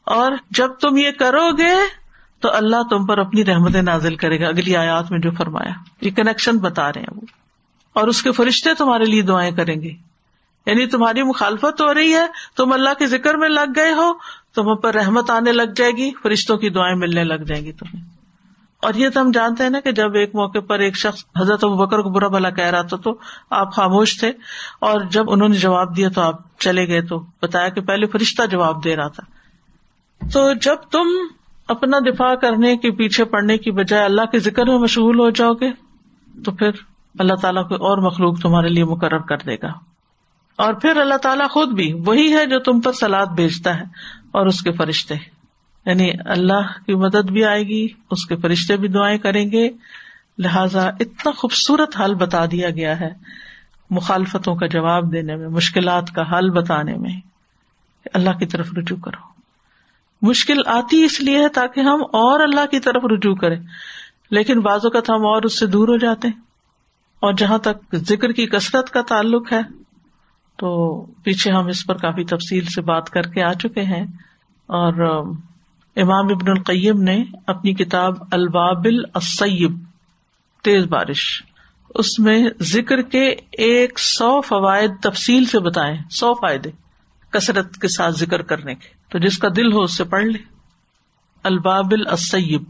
اور 0.05 0.31
جب 0.51 0.67
تم 0.67 0.97
یہ 0.97 1.11
کرو 1.11 1.51
گے، 1.57 1.73
تو 2.39 2.53
اللہ 2.53 2.75
تم 2.89 3.05
پر 3.05 3.17
اپنی 3.17 3.45
رحمت 3.45 3.75
نازل 3.75 4.15
کرے 4.15 4.41
گا۔ 4.41 4.47
اگلی 4.47 4.75
آیات 4.75 5.11
میں 5.11 5.19
جو 5.19 5.31
فرمایا، 5.31 5.71
یہ 6.01 6.11
کنیکشن 6.11 6.57
بتا 6.57 6.93
رہے 6.93 7.01
ہیں 7.01 7.15
وہ۔ 7.15 7.21
اور 7.93 8.07
اس 8.07 8.23
کے 8.23 8.31
فرشتے 8.31 8.73
تمہارے 8.73 9.05
لیے 9.05 9.21
دعائیں 9.21 9.51
کریں 9.51 9.81
گے۔ 9.81 9.91
یعنی 10.65 10.85
تمہاری 10.85 11.23
مخالفت 11.23 11.81
ہو 11.81 11.93
رہی 11.93 12.13
ہے، 12.13 12.25
تم 12.55 12.73
اللہ 12.73 12.89
کے 12.99 13.07
ذکر 13.07 13.35
میں 13.35 13.49
لگ 13.49 13.71
گئے 13.75 13.91
ہو، 13.91 14.13
تم 14.55 14.75
پر 14.75 14.95
رحمت 14.95 15.29
آنے 15.29 15.51
لگ 15.51 15.73
جائے 15.75 15.91
گی، 15.91 16.11
فرشتوں 16.23 16.57
کی 16.57 16.69
دعائیں 16.69 16.95
ملنے 16.95 17.23
لگ 17.23 17.43
جائیں 17.43 17.65
گی 17.65 17.71
تمہیں۔ 17.71 18.16
اور 18.81 18.93
یہ 18.93 19.09
تو 19.09 19.21
ہم 19.21 19.31
جانتے 19.31 19.63
ہیں 19.63 19.69
نا 19.69 19.79
کہ 19.79 19.91
جب 19.91 20.13
ایک 20.15 20.35
موقع 20.35 20.59
پر 20.59 20.79
ایک 20.79 20.97
شخص 20.97 21.23
حضرت 21.41 21.63
ابو 21.63 21.75
بکر 21.75 21.99
کو 21.99 22.09
برا 22.09 22.27
بلا 22.27 22.49
کہہ 22.49 22.65
رہا 22.65 22.81
تھا 22.81 22.97
تو 22.97 23.17
آپ 23.49 23.73
خاموش 23.73 24.19
تھے 24.19 24.31
اور 24.79 25.01
جب 25.01 25.31
انہوں 25.31 25.49
نے 25.49 25.55
جواب 25.55 25.97
دیا 25.97 26.09
تو 26.09 26.21
آپ 26.21 26.59
چلے 26.59 26.87
گئے 26.87 27.01
تو 27.01 27.19
بتایا 27.41 27.69
کہ 27.69 27.81
پہلے 27.81 28.05
فرشتہ 28.05 28.45
جواب 28.45 28.83
دے 28.83 28.95
رہا 28.95 29.07
تھا۔ 29.07 29.23
تو 30.27 30.53
جب 30.53 30.75
تم 30.91 31.07
اپنا 31.67 31.99
دفاع 31.99 32.35
کرنے 32.35 32.77
کے 32.77 32.91
پیچھے 32.91 33.25
پڑنے 33.25 33.57
کی 33.57 33.71
بجائے 33.71 34.05
اللہ 34.05 34.21
کے 34.21 34.39
ذکر 34.39 34.65
میں 34.65 34.77
مشغول 34.77 35.19
ہو 35.19 35.29
جاؤ 35.29 35.53
گے 35.53 35.71
تو 36.43 36.51
پھر 36.51 36.69
اللہ 37.19 37.33
تعالیٰ 37.41 37.67
کو 37.67 37.75
اور 37.75 37.97
مخلوق 37.97 38.39
تمہارے 38.39 38.67
لیے 38.67 38.83
مقرر 38.83 39.19
کر 39.19 39.37
دے 39.37 39.55
گا۔ 39.55 39.71
اور 40.55 40.73
پھر 40.73 40.97
اللہ 40.97 41.17
تعالیٰ 41.17 41.49
خود 41.49 41.69
بھی 41.69 41.93
وہی 41.93 42.33
ہے 42.33 42.45
جو 42.45 42.59
تم 42.59 42.81
پر 42.81 42.91
سلاد 42.91 43.25
بھیجتا 43.25 43.77
ہے 43.77 43.83
اور 44.31 44.45
اس 44.45 44.61
کے 44.61 44.71
فرشتے۔ 44.71 45.36
یعنی 45.87 46.11
اللہ 46.25 46.85
کی 46.85 46.95
مدد 46.95 47.31
بھی 47.31 47.45
آئے 47.45 47.63
گی، 47.63 47.87
اس 48.11 48.25
کے 48.25 48.35
فرشتے 48.35 48.77
بھی 48.77 48.87
دعائیں 48.87 49.17
کریں 49.17 49.51
گے۔ 49.51 49.69
لہذا 50.37 50.87
اتنا 50.87 51.31
خوبصورت 51.31 52.01
حل 52.01 52.15
بتا 52.15 52.45
دیا 52.45 52.69
گیا 52.69 52.99
ہے 52.99 53.09
مخالفتوں 53.89 54.55
کا 54.55 54.65
جواب 54.67 55.13
دینے 55.13 55.35
میں، 55.35 55.47
مشکلات 55.47 56.11
کا 56.15 56.37
حل 56.37 56.49
بتانے 56.49 56.95
میں۔ 56.95 57.21
اللہ 58.13 58.29
کی 58.29 58.45
طرف 58.45 58.69
رجوع 58.77 58.97
کرو۔ 58.97 59.37
مشکل 60.21 60.57
آتی 60.65 61.03
اس 61.03 61.21
لیے 61.21 61.37
ہے 61.39 61.49
تاکہ 61.49 61.79
ہم 61.79 62.01
اور 62.01 62.39
اللہ 62.39 62.65
کی 62.65 62.79
طرف 62.79 63.01
رجوع 63.05 63.35
کریں۔ 63.35 63.59
لیکن 64.31 64.59
بعض 64.59 64.79
اوقات 64.83 65.09
ہم 65.09 65.25
اور 65.25 65.41
اس 65.41 65.59
سے 65.59 65.65
دور 65.65 65.87
ہو 65.87 65.97
جاتے 65.97 66.27
ہیں۔ 66.27 66.41
اور 67.19 67.33
جہاں 67.33 67.57
تک 67.57 67.95
ذکر 67.95 68.31
کی 68.31 68.45
کثرت 68.45 68.89
کا 68.89 69.01
تعلق 69.01 69.53
ہے، 69.53 69.61
تو 70.57 71.01
پیچھے 71.23 71.51
ہم 71.51 71.67
اس 71.67 71.85
پر 71.87 71.97
کافی 71.97 72.23
تفصیل 72.23 72.65
سے 72.65 72.81
بات 72.81 73.09
کر 73.09 73.21
کے 73.21 73.43
آ 73.43 73.53
چکے 73.53 73.81
ہیں۔ 73.81 74.05
اور 74.67 75.23
امام 76.01 76.25
ابن 76.25 76.51
القیم 76.51 77.01
نے 77.01 77.23
اپنی 77.47 77.73
کتاب 77.73 78.13
البابل 78.31 78.95
السیب 79.13 79.79
تیز 80.63 80.85
بارش، 80.85 81.43
اس 81.89 82.19
میں 82.19 82.49
ذکر 82.61 83.01
کے 83.01 83.29
ایک 83.51 83.99
سو 83.99 84.41
فوائد 84.41 84.91
تفصیل 85.01 85.45
سے 85.45 85.59
بتائے 85.59 85.97
سو 86.11 86.33
فائدے 86.33 86.71
کثرت 87.29 87.77
کے 87.77 87.87
ساتھ 87.87 88.15
ذکر 88.15 88.41
کرنے 88.41 88.75
کے۔ 88.75 88.89
تو 89.09 89.19
جس 89.19 89.37
کا 89.37 89.47
دل 89.55 89.73
ہو 89.73 89.81
اس 89.81 89.97
سے 89.97 90.03
پڑھ 90.03 90.25
لے۔ 90.25 90.39
البابل 91.43 92.07
السیب 92.07 92.63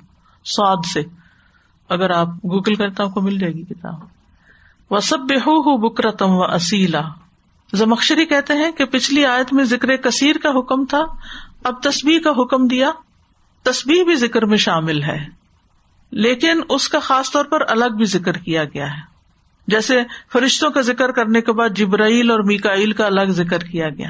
سعد 0.46 0.86
سے۔ 0.94 1.02
اگر 1.90 2.10
آپ 2.10 2.28
گوگل 2.28 2.76
کرتے 2.76 3.04
آپ 3.04 3.14
کو 3.14 3.22
مل 3.22 3.38
جائے 3.38 3.54
گی 3.54 3.64
کتاب۔ 3.64 4.00
وہ 4.90 5.00
سب 5.00 5.20
بے 5.20 5.36
ہو 5.36 5.78
بکرتم 5.78 6.30
و 6.30 6.44
اصیلا 6.44 7.02
زمخشری 7.74 8.26
کہتے 8.26 8.54
ہیں 8.54 8.72
کہ 8.72 8.86
پچھلی 8.86 9.26
آیت 9.26 9.54
میں 9.54 9.64
ذکر 9.64 9.96
کثیر 9.96 10.36
کا 10.44 10.50
حکم 10.50 10.86
تھا، 10.86 11.06
اب 11.64 11.84
تصبیح 11.84 12.20
کا 12.20 12.30
حکم 12.30 12.68
دیا۔ 12.68 12.92
تصبیح 13.72 14.04
بھی 14.04 14.16
ذکر 14.16 14.46
میں 14.46 14.58
شامل 14.58 15.04
ہے، 15.04 15.26
لیکن 16.12 16.62
اس 16.70 16.90
کا 16.90 17.00
خاص 17.00 17.32
طور 17.32 17.46
پر 17.46 17.62
الگ 17.68 17.86
بھی 17.86 18.06
ذکر 18.06 18.38
کیا 18.38 18.64
گیا 18.64 18.86
ہے۔ 18.86 19.02
جیسے 19.68 20.04
فرشتوں 20.32 20.70
کا 20.70 20.82
ذکر 20.82 21.12
کرنے 21.12 21.42
کے 21.42 21.52
بعد 21.52 21.70
جبرائیل 21.70 22.32
اور 22.32 22.40
میکائیل 22.40 22.92
کا 22.92 23.06
الگ 23.06 23.32
ذکر 23.32 23.58
کیا 23.58 23.90
گیا۔ 23.90 24.10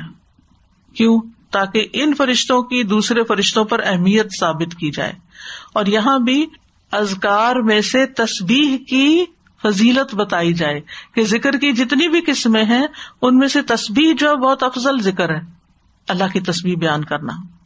کیوں؟ 0.94 1.22
تاکہ 1.52 1.88
ان 1.94 2.14
فرشتوں 2.14 2.62
کی 2.62 2.84
دوسرے 2.84 3.24
فرشتوں 3.24 3.66
پر 3.66 3.82
اہمیت 3.84 4.28
ثابت 4.40 4.76
کی 4.76 4.92
جائے۔ 4.92 5.14
اور 5.74 5.86
یہاں 5.86 6.20
بھی 6.20 6.46
ازکار 6.92 7.56
میں 7.56 7.82
سے 7.82 8.06
تصبیح 8.06 8.78
کی 8.90 9.26
فضیلت 9.64 10.16
بتائی 10.16 10.54
جائے 10.54 10.82
کہ 11.16 11.24
ذکر 11.24 11.52
کی 11.52 11.72
جتنی 11.72 12.08
بھی 12.08 12.22
قسمیں 12.22 12.64
ہیں، 12.64 12.88
ان 13.22 13.38
میں 13.38 13.48
سے 13.48 13.62
تصبیح 13.62 14.14
جو 14.20 14.36
بہت 14.36 14.64
افضل 14.64 15.02
ذکر 15.02 15.30
ہے۔ 15.30 15.40
اللہ 16.08 16.34
کی 16.34 16.40
تصویر 16.40 16.76
بیان 16.76 17.04
کرنا۔ 17.04 17.57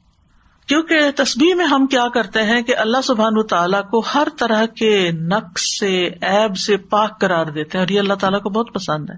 کیونکہ 0.72 1.12
تصویر 1.16 1.56
میں 1.56 1.66
ہم 1.66 1.86
کیا 1.86 2.08
کرتے 2.08 2.44
ہیں 2.44 2.62
کہ 2.62 2.78
اللہ 2.78 2.98
سبحان 3.04 3.48
تعالیٰ 3.48 3.90
کو 3.90 4.00
ہر 4.16 4.28
طرح 4.40 4.66
کے 4.66 5.12
نقص 5.12 5.62
سے 5.80 6.10
ایب 6.22 6.58
سے 6.58 6.78
پاک 6.78 7.22
کرار 7.22 7.46
دیتے 7.46 7.78
ہیں 7.78 7.86
اور 7.86 7.94
یہ 7.94 8.00
اللہ 8.00 8.14
تعالیٰ 8.14 8.42
کو 8.42 8.50
بہت 8.50 8.74
پسند 8.74 9.10
ہے۔ 9.10 9.16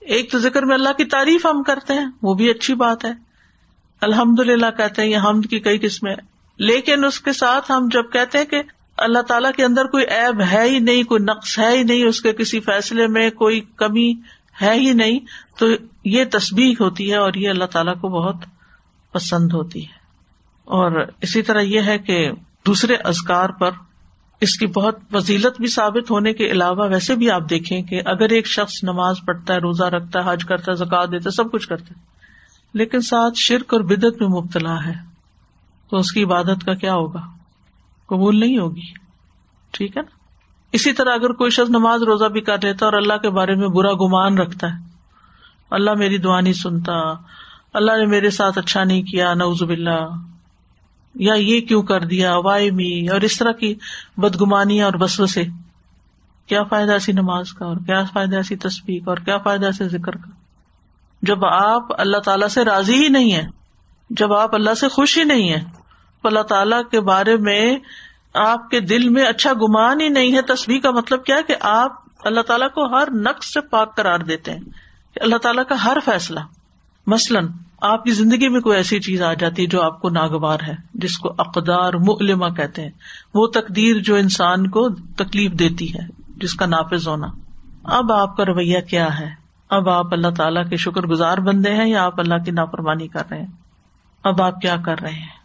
ایک 0.00 0.32
تو 0.32 0.38
ذکر 0.38 0.62
میں 0.62 0.74
اللہ 0.74 0.88
کی 0.96 1.04
تعریف 1.04 1.46
ہم 1.46 1.62
کرتے 1.62 1.94
ہیں، 1.94 2.06
وہ 2.22 2.34
بھی 2.34 2.50
اچھی 2.50 2.74
بات 2.74 3.04
ہے۔ 3.04 3.12
الحمد 4.00 4.40
للہ 4.40 4.66
کہتے 4.76 5.02
ہیں، 5.02 5.08
یہ 5.08 5.18
حمد 5.18 5.46
کی 5.50 5.60
کئی 5.60 5.78
قسمیں 5.78 6.16
لیکن 6.58 7.04
اس 7.04 7.20
کے 7.20 7.32
ساتھ 7.32 7.72
ہم 7.72 7.88
جب 7.92 8.12
کہتے 8.12 8.38
ہیں 8.38 8.44
کہ 8.44 8.62
اللہ 8.98 9.18
تعالیٰ 9.18 9.52
کے 9.52 9.64
اندر 9.64 9.84
کوئی 9.84 10.04
ایب 10.04 10.40
ہے 10.40 10.68
ہی 10.68 10.78
نہیں، 10.78 11.02
کوئی 11.02 11.22
نقص 11.22 11.58
ہے 11.58 11.78
ہی 11.78 11.82
نہیں، 11.82 12.04
اس 12.04 12.20
کے 12.20 12.32
کسی 12.32 12.60
فیصلے 12.60 13.06
میں 13.06 13.30
کوئی 13.30 13.60
کمی 13.76 14.12
ہے 14.62 14.74
ہی 14.74 14.92
نہیں، 14.92 15.20
تو 15.58 15.66
یہ 16.04 16.24
تصبیح 16.30 16.74
ہوتی 16.80 17.10
ہے 17.10 17.16
اور 17.16 17.34
یہ 17.34 17.48
اللہ 17.48 17.64
تعالیٰ 17.64 17.94
کو 18.00 18.08
بہت 18.08 18.36
پسند 19.12 19.52
ہوتی 19.52 19.84
ہے۔ 19.84 19.95
اور 20.66 20.92
اسی 21.20 21.42
طرح 21.42 21.60
یہ 21.60 21.80
ہے 21.80 21.98
کہ 21.98 22.30
دوسرے 22.66 22.94
ازکار 22.94 23.50
پر 23.50 23.70
اس 24.40 24.58
کی 24.58 24.66
بہت 24.66 24.98
فضیلت 25.10 25.60
بھی 25.60 25.66
ثابت 25.66 26.10
ہونے 26.10 26.32
کے 26.32 26.50
علاوہ 26.50 26.88
ویسے 26.88 27.14
بھی 27.14 27.30
آپ 27.30 27.42
دیکھیں 27.50 27.82
کہ 27.82 28.00
اگر 28.04 28.30
ایک 28.30 28.46
شخص 28.46 28.82
نماز 28.84 29.16
پڑھتا 29.26 29.54
ہے، 29.54 29.58
روزہ 29.58 29.84
رکھتا 29.84 30.24
ہے، 30.24 30.32
حج 30.32 30.44
کرتا 30.44 30.72
ہے 30.72 30.76
زکات 30.76 31.12
دیتا 31.12 31.24
ہے، 31.26 31.34
سب 31.34 31.52
کچھ 31.52 31.68
کرتا 31.68 31.94
ہے، 31.96 32.00
لیکن 32.74 33.00
ساتھ 33.00 33.34
شرک 33.36 33.74
اور 33.74 33.80
بدت 33.80 34.22
میں 34.22 34.28
مبتلا 34.28 34.84
ہے، 34.84 34.92
تو 35.90 35.96
اس 35.96 36.12
کی 36.12 36.24
عبادت 36.24 36.64
کا 36.64 36.74
کیا 36.74 36.94
ہوگا؟ 36.94 37.20
قبول 38.06 38.40
نہیں 38.40 38.58
ہوگی۔ 38.58 38.92
ٹھیک 39.70 39.96
ہے 39.96 40.02
نا؟ 40.02 40.14
اسی 40.72 40.92
طرح 40.92 41.14
اگر 41.14 41.32
کوئی 41.32 41.50
شخص 41.50 41.70
نماز 41.70 42.02
روزہ 42.02 42.24
بھی 42.24 42.40
کر 42.40 42.58
لیتا 42.62 42.86
اور 42.86 42.94
اللہ 42.94 43.16
کے 43.16 43.30
بارے 43.30 43.54
میں 43.54 43.68
برا 43.68 43.92
گمان 43.92 44.38
رکھتا 44.38 44.66
ہے، 44.66 44.78
اللہ 45.70 45.94
میری 45.94 46.18
دعا 46.18 46.40
نہیں 46.40 46.52
سنتا، 46.52 46.92
اللہ 47.74 47.96
نے 47.96 48.06
میرے 48.06 48.30
ساتھ 48.30 48.58
اچھا 48.58 48.84
نہیں 48.84 49.02
کیا 49.02 49.34
نوز 49.34 49.62
باللہ۔ 49.62 50.06
یا 51.18 51.34
یہ 51.34 51.60
کیوں 51.60 51.82
کر 51.82 52.00
دیا 52.00 52.36
وائی 52.36 52.70
می 52.70 53.08
اور 53.08 53.20
اس 53.20 53.38
طرح 53.38 53.52
کی 53.52 53.74
بدگمانی 54.16 54.82
اور 54.82 54.92
بسو 54.92 55.26
سے 55.26 55.44
کیا 56.46 56.62
فائدہ 56.62 56.92
ایسی 56.92 57.12
نماز 57.12 57.52
کا 57.52 57.64
اور 57.64 57.76
کیا 57.76 58.02
فائدہ 58.12 58.36
ایسی 58.36 58.56
تصویر 58.56 59.04
کا 59.04 59.10
اور 59.10 59.16
کیا 59.16 59.38
فائدہ 59.38 59.66
ایسے 59.66 59.88
ذکر 59.88 60.16
کا؟ 60.16 60.30
جب 61.22 61.44
آپ 61.44 62.00
اللہ 62.00 62.18
تعالی 62.18 62.48
سے 62.48 62.64
راضی 62.64 62.94
ہی 62.94 63.08
نہیں 63.08 63.32
ہے 63.32 63.46
جب 64.10 64.32
آپ 64.32 64.54
اللہ 64.54 64.74
سے 64.74 64.88
خوش 64.88 65.18
ہی 65.18 65.24
نہیں 65.24 65.50
ہے 65.50 65.60
تو 66.22 66.28
اللہ 66.28 66.42
تعالی 66.42 66.76
کے 66.90 67.00
بارے 67.00 67.36
میں 67.36 67.76
آپ 68.34 68.70
کے 68.70 68.80
دل 68.80 69.08
میں 69.08 69.24
اچھا 69.24 69.52
گمان 69.52 70.00
ہی 70.00 70.08
نہیں 70.08 70.34
ہے۔ 70.34 70.42
تصویر 70.42 70.80
کا 70.80 70.90
مطلب 70.90 71.24
کیا 71.24 71.40
کہ 71.46 71.54
آپ 71.60 71.92
اللہ 72.24 72.40
تعالیٰ 72.40 72.68
کو 72.70 72.86
ہر 72.94 73.08
نقص 73.14 73.52
سے 73.54 73.60
پاک 73.60 73.96
قرار 73.96 74.18
دیتے 74.18 74.52
ہیں، 74.52 74.60
کہ 75.14 75.22
اللہ 75.22 75.36
تعالیٰ 75.36 75.64
کا 75.68 75.84
ہر 75.84 75.98
فیصلہ، 76.04 76.40
مثلاً 77.06 77.48
آپ 77.80 78.04
کی 78.04 78.10
زندگی 78.10 78.48
میں 78.48 78.60
کوئی 78.60 78.76
ایسی 78.76 79.00
چیز 79.00 79.22
آ 79.22 79.34
جاتی 79.34 79.62
ہے 79.62 79.66
جو 79.66 79.82
آپ 79.82 80.02
کو 80.02 80.08
ناگوار 80.08 80.58
ہے، 80.66 80.74
جس 80.94 81.18
کو 81.18 81.34
اقدار 81.38 81.92
ملما 81.94 82.48
کہتے 82.48 82.82
ہیں۔ 82.82 82.90
وہ 83.34 83.46
تقدیر 83.46 83.96
جو 83.98 84.14
انسان 84.14 84.70
کو 84.70 84.88
تکلیف 84.88 85.52
دیتی 85.52 85.94
ہے، 85.94 86.00
جس 86.36 86.54
کا 86.54 86.66
نافذ 86.66 87.08
ہونا۔ 87.08 87.26
اب 87.84 88.12
آپ 88.12 88.36
کا 88.36 88.44
رویہ 88.44 88.80
کیا 88.80 89.20
ہے؟ 89.20 89.46
اب 89.70 89.88
آپ 89.88 90.06
اللہ 90.12 90.30
تعالیٰ 90.36 90.68
کے 90.68 90.76
شکر 90.76 91.00
گزار 91.00 91.38
بندے 91.38 91.74
ہیں 91.74 91.88
یا 91.90 92.04
آپ 92.04 92.20
اللہ 92.20 92.34
کی 92.44 92.50
نافرمانی 92.50 93.08
کر 93.08 93.22
رہے 93.30 93.38
ہیں؟ 93.38 93.46
اب 94.24 94.42
آپ 94.42 94.60
کیا 94.60 94.76
کر 94.76 95.00
رہے 95.00 95.12
ہیں؟ 95.12 95.36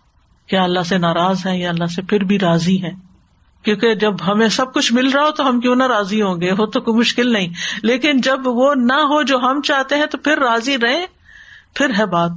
کیا 0.48 0.64
اللہ 0.64 0.80
سے 0.80 0.98
ناراض 0.98 1.48
ہے 1.48 1.58
یا 1.58 1.70
اللہ 1.70 1.86
سے 1.86 2.02
پھر 2.02 2.24
بھی 2.24 2.40
راضی 2.40 2.84
ہے 2.84 2.92
کیونکہ 3.64 3.96
جب 3.96 4.14
ہمیں 4.28 4.48
سب 4.48 4.74
کچھ 4.74 4.94
مل 4.94 5.10
رہا 5.10 5.24
ہو 5.24 5.32
تو 5.32 5.50
ہم 5.50 5.60
کیوں 5.60 5.76
نہ 5.76 5.84
راضی 5.84 6.22
ہوں 6.22 6.42
گے؟ 6.42 6.52
ہو 6.52 6.66
تو 6.66 6.82
کوئی 6.82 6.98
مشکل 6.98 7.34
نہیں۔ 7.34 7.48
لیکن 7.84 8.22
جب 8.22 8.40
وہ 8.46 8.76
نہ 8.76 8.94
ہو 8.94 9.24
جو 9.24 9.38
ہم 9.38 9.62
چاہتے 9.62 9.96
ہیں 9.96 10.06
تو 10.06 10.18
پھر 10.18 10.38
راضی 10.38 10.78
رہے 10.78 11.21
پھر 11.74 11.92
ہے 11.98 12.06
بات، 12.06 12.32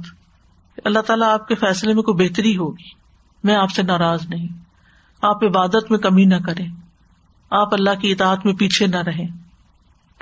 اللہ 0.85 0.99
تعالیٰ 0.99 1.33
آپ 1.33 1.47
کے 1.47 1.55
فیصلے 1.55 1.93
میں 1.93 2.03
کوئی 2.03 2.27
بہتری 2.27 2.57
ہوگی۔ 2.57 3.05
میں 3.43 3.55
آپ 3.55 3.71
سے 3.71 3.83
ناراض 3.83 4.19
نہیں۔ 4.29 4.47
آپ 5.21 5.43
عبادت 5.43 5.91
میں 5.91 5.99
کمی 5.99 6.25
نہ 6.25 6.35
کریں۔ 6.35 6.67
آپ 7.51 7.73
اللہ 7.73 7.89
کی 8.01 8.11
اطاعت 8.11 8.45
میں 8.45 8.53
پیچھے 8.53 8.87
نہ 8.87 8.95
رہیں۔ 8.95 9.27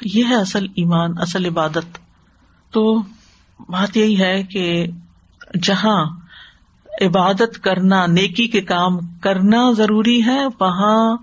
یہ 0.02 0.24
ہے 0.30 0.36
اصل 0.36 0.66
ایمان، 0.76 1.12
اصل 1.18 1.46
عبادت۔ 1.46 1.98
تو 2.72 3.00
بات 3.70 3.98
یہی 3.98 4.22
ہے 4.22 4.44
کہ 4.44 4.88
جہاں 5.64 6.06
عبادت 7.02 7.64
کرنا، 7.64 8.06
نیکی 8.06 8.48
کے 8.48 8.62
کام 8.62 8.98
کرنا 9.22 9.72
ضروری 9.72 10.26
ہے، 10.26 10.46
وہاں 10.46 11.18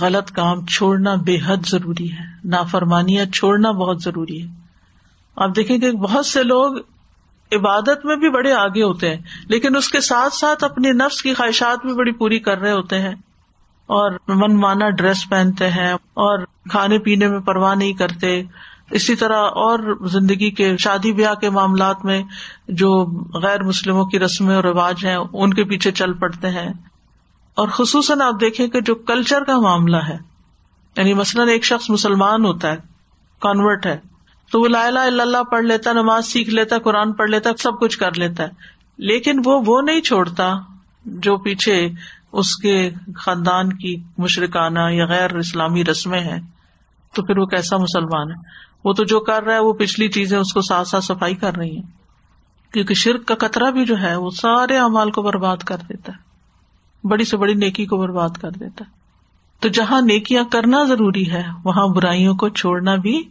غلط 0.00 0.30
کام 0.30 0.66
چھوڑنا 0.66 1.14
بے 1.14 1.38
حد 1.46 1.66
ضروری 1.66 2.12
ہے۔ 2.12 2.24
نافرمانیاں 2.44 3.24
چھوڑنا 3.24 3.70
بہت 3.70 4.02
ضروری 4.02 4.42
ہے۔ 4.42 4.54
آپ 5.36 5.56
دیکھیں 5.56 5.78
کہ 5.78 5.92
بہت 5.92 6.26
سے 6.26 6.42
لوگ 6.42 6.74
عبادت 7.52 8.04
میں 8.04 8.16
بھی 8.16 8.30
بڑے 8.30 8.52
آگے 8.52 8.82
ہوتے 8.82 9.14
ہیں، 9.14 9.22
لیکن 9.48 9.76
اس 9.76 9.88
کے 9.88 10.00
ساتھ 10.00 10.34
ساتھ 10.34 10.64
اپنی 10.64 10.90
نفس 10.90 11.22
کی 11.22 11.34
خواہشات 11.34 11.86
بھی 11.86 11.94
بڑی 11.94 12.12
پوری 12.12 12.38
کر 12.38 12.58
رہے 12.58 12.72
ہوتے 12.72 12.98
ہیں۔ 12.98 13.14
اور 13.86 14.12
من 14.28 14.56
مانا 14.56 14.90
ڈریس 14.90 15.28
پہنتے 15.28 15.70
ہیں، 15.70 15.92
اور 15.92 16.38
کھانے 16.70 16.98
پینے 16.98 17.28
میں 17.28 17.40
پرواہ 17.40 17.74
نہیں 17.74 17.92
کرتے۔ 17.92 18.42
اسی 18.90 19.14
طرح 19.14 19.38
اور 19.38 20.06
زندگی 20.06 20.50
کے، 20.50 20.76
شادی 20.76 21.12
بیاہ 21.12 21.34
کے 21.34 21.50
معاملات 21.50 22.04
میں 22.04 22.22
جو 22.68 23.06
غیر 23.42 23.62
مسلموں 23.62 24.04
کی 24.04 24.18
رسمیں 24.18 24.56
اور 24.56 24.64
رواج 24.64 25.06
ہیں، 25.06 25.16
ان 25.16 25.54
کے 25.54 25.64
پیچھے 25.64 25.90
چل 25.90 26.12
پڑتے 26.12 26.50
ہیں۔ 26.50 26.72
اور 27.54 27.68
خصوصاً 27.68 28.20
آپ 28.20 28.34
دیکھیں 28.40 28.68
کہ 28.68 28.80
جو 28.80 28.94
کلچر 28.94 29.44
کا 29.44 29.60
معاملہ 29.60 29.96
ہے 29.96 30.16
یعنی 30.96 31.14
مثلاً 31.14 31.48
ایک 31.48 31.64
شخص 31.64 31.90
مسلمان 31.90 32.44
ہوتا 32.44 32.70
ہے 32.70 32.76
کانورٹ 33.40 33.86
ہے 33.86 34.13
تو 34.54 34.60
وہ 34.60 34.68
لا 34.68 34.84
اللہ 34.84 35.42
پڑھ 35.42 35.64
لیتا، 35.64 35.92
نماز 35.92 36.26
سیکھ 36.26 36.50
لیتا، 36.50 36.78
قرآن 36.78 37.12
پڑھ 37.12 37.30
لیتا، 37.30 37.50
سب 37.58 37.80
کچھ 37.80 37.98
کر 37.98 38.14
لیتا 38.14 38.42
ہے۔ 38.42 38.48
لیکن 38.98 39.40
وہ 39.44 39.62
وہ 39.66 39.82
نہیں 39.82 40.00
چھوڑتا 40.00 40.52
جو 41.04 41.36
پیچھے 41.36 41.88
اس 42.32 42.56
کے 42.56 42.90
خاندان 43.16 43.72
کی 43.72 44.02
مشرقانہ 44.18 44.78
یا 44.90 45.06
غیر 45.06 45.36
اسلامی 45.36 45.84
رسمیں 45.84 46.20
ہیں۔ 46.20 46.40
تو 47.14 47.22
پھر 47.22 47.38
وہ 47.38 47.46
کیسا 47.46 47.76
مسلمان 47.76 48.30
ہے؟ 48.30 48.34
وہ 48.84 48.92
تو 48.92 49.04
جو 49.04 49.20
کر 49.20 49.42
رہا 49.42 49.54
ہے 49.54 49.58
وہ 49.58 49.72
پچھلی 49.72 50.08
چیزیں 50.08 50.38
اس 50.38 50.52
کو 50.52 50.60
ساتھ 50.62 50.88
ساتھ 50.88 51.04
صفائی 51.04 51.34
کر 51.34 51.56
رہی 51.56 51.76
ہیں۔ 51.76 51.90
کیونکہ 52.72 52.94
شرک 52.94 53.26
کا 53.26 53.34
قطرہ 53.34 53.70
بھی 53.70 53.84
جو 53.84 54.00
ہے 54.00 54.16
وہ 54.16 54.30
سارے 54.30 54.78
امال 54.78 55.10
کو 55.10 55.22
برباد 55.22 55.56
کر 55.56 55.76
دیتا 55.88 56.12
ہے۔ 56.12 56.18
بڑی 57.08 57.24
سے 57.24 57.36
بڑی 57.36 57.54
نیکی 57.54 57.86
کو 57.86 57.96
برباد 57.96 58.30
کر 58.40 58.50
دیتا 58.50 58.84
ہے۔ 58.88 58.90
تو 59.60 59.68
جہاں 59.68 60.00
نیکیاں 60.00 60.44
کرنا 60.44 60.84
ضروری 60.84 61.32
ہے، 61.32 61.42
وہاں 61.64 61.86
برائیوں 61.86 62.34
کو 62.34 62.48
چھوڑنا 62.48 62.94
بھی 62.94 63.22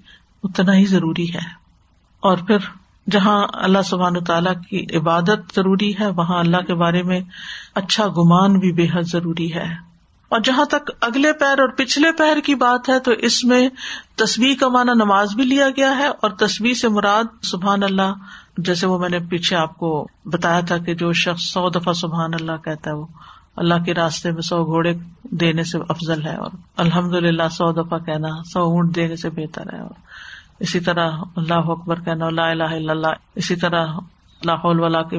اتنا 0.44 0.76
ہی 0.76 0.86
ضروری 0.86 1.34
ہے۔ 1.34 1.64
اور 2.20 2.38
پھر 2.38 2.58
جہاں 3.12 3.48
اللہ 3.54 3.82
سبحان 3.86 4.24
تعالیٰ 4.24 4.54
کی 4.70 4.98
عبادت 4.98 5.56
ضروری 5.56 5.94
ہے، 6.00 6.08
وہاں 6.08 6.40
اللہ 6.40 6.58
کے 6.58 6.74
بارے 6.74 7.04
میں 7.04 7.22
اچھا 7.76 8.08
گمان 8.08 8.60
بھی 8.60 8.72
بے 8.72 8.88
حد 8.94 9.02
ضروری 9.02 9.54
ہے۔ 9.54 9.94
اور 10.30 10.42
جہاں 10.44 10.66
تک 10.66 10.92
اگلے 11.02 11.34
پیر 11.34 11.60
اور 11.60 11.68
پچھلے 11.68 12.12
پیر 12.12 12.40
کی 12.40 12.56
بات 12.56 12.90
ہے، 12.90 13.00
تو 13.00 13.12
اس 13.12 13.44
میں 13.44 13.70
تصویر 14.16 14.56
کا 14.60 14.68
معنی 14.68 14.92
نماز 14.96 15.36
بھی 15.36 15.44
لیا 15.44 15.70
گیا 15.70 15.98
ہے 15.98 16.08
اور 16.08 16.30
تصویر 16.30 16.74
سے 16.74 16.88
مراد 16.88 17.24
سبحان 17.44 17.84
اللہ، 17.84 18.14
جیسے 18.58 18.88
وہ 18.88 19.00
میں 19.00 19.10
نے 19.10 19.20
پیچھے 19.30 19.56
آپ 19.56 19.78
کو 19.78 20.08
بتایا 20.26 20.60
تھا 20.60 20.78
کہ 20.78 20.96
جو 20.96 21.14
شخص 21.14 21.42
سو 21.42 21.70
دفعہ 21.70 21.94
سبحان 21.94 22.34
اللہ 22.34 22.58
کہتا 22.64 22.90
ہے، 22.90 22.96
وہ 22.96 23.06
اللہ 23.56 23.84
کے 23.86 23.94
راستے 23.94 24.32
میں 24.32 24.42
سو 24.42 24.66
گھوڑے 24.66 24.94
دینے 25.24 25.64
سے 25.64 25.78
افضل 25.90 26.26
ہے 26.26 26.36
اور 26.36 26.52
الحمد 26.78 27.14
للہ 27.14 27.50
سو 27.52 27.72
دفعہ 27.72 28.00
کہنا، 28.00 28.30
سو 28.54 28.62
اونٹ 28.62 28.96
دینے 28.96 29.16
سے 29.16 29.30
بہتر 29.30 29.74
ہے 29.74 29.80
اور 29.80 29.92
اسی 30.60 30.80
طرح 30.80 31.12
اللہ 31.36 31.54
اکبر 31.54 32.00
کہنا 32.00 32.26
اللہ 32.26 32.42
الہ 32.42 32.92
اللہ، 32.92 33.08
اسی 33.36 33.56
طرح 33.56 33.88
اللہ 34.42 34.66
والا 34.66 35.02
کے 35.02 35.18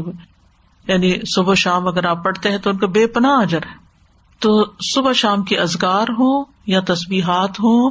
یعنی 0.88 1.14
صبح 1.34 1.54
شام 1.54 1.88
اگر 1.88 2.04
آپ 2.04 2.24
پڑھتے 2.24 2.50
ہیں 2.50 2.58
تو 2.58 2.70
ان 2.70 2.78
کا 2.78 2.86
بے 2.86 3.06
پناہ 3.06 3.40
اجر 3.40 3.58
ہے۔ 3.58 3.84
تو 4.38 4.64
صبح 4.94 5.12
شام 5.12 5.42
کے 5.42 5.58
ازگار 5.58 6.02
ہوں 6.02 6.44
یا 6.66 6.80
تصبیحات 6.80 7.50
ہوں، 7.50 7.90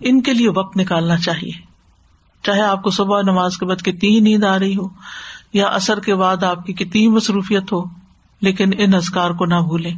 ان 0.00 0.22
کے 0.22 0.32
لیے 0.32 0.48
وقت 0.48 0.76
نکالنا 0.76 1.16
چاہیے۔ 1.16 1.68
چاہے 2.42 2.62
آپ 2.62 2.82
کو 2.82 2.90
صبح 2.90 3.22
نماز 3.22 3.56
کے 3.58 3.66
بعد 3.66 3.82
کتنی 3.82 4.08
ہی 4.08 4.20
نیند 4.20 4.44
آ 4.44 4.58
رہی 4.58 4.76
ہو 4.76 4.88
یا 5.52 5.66
اثر 5.66 6.00
کے 6.00 6.14
بعد 6.14 6.42
آپ 6.42 6.66
کی 6.66 6.72
کتنی 6.72 7.08
مصروفیت 7.08 7.72
ہو، 7.72 7.84
لیکن 8.40 8.70
ان 8.78 8.94
ازکار 8.94 9.30
کو 9.30 9.46
نہ 9.46 9.54
بھولیں۔ 9.54 9.94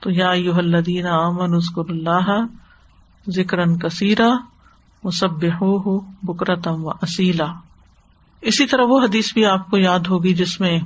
تو 0.00 0.10
یا 0.10 0.30
الدین 0.30 1.06
امن 1.06 1.54
اسکر 1.54 1.88
اللہ 1.88 2.44
ذکر 3.28 3.74
کثیرہ 3.74 4.30
سب 5.10 5.44
ہو 5.60 6.00
بکرتم 6.22 6.84
و 6.84 6.90
اسیلا 6.90 7.46
اسی 8.40 8.66
طرح 8.66 8.82
وہ 8.88 9.00
حدیث 9.00 9.32
بھی 9.34 9.46
آپ 9.46 9.70
کو 9.70 9.76
یاد 9.76 9.98
ہوگی 9.98 10.34
جس 10.34 10.60
میں 10.60 10.78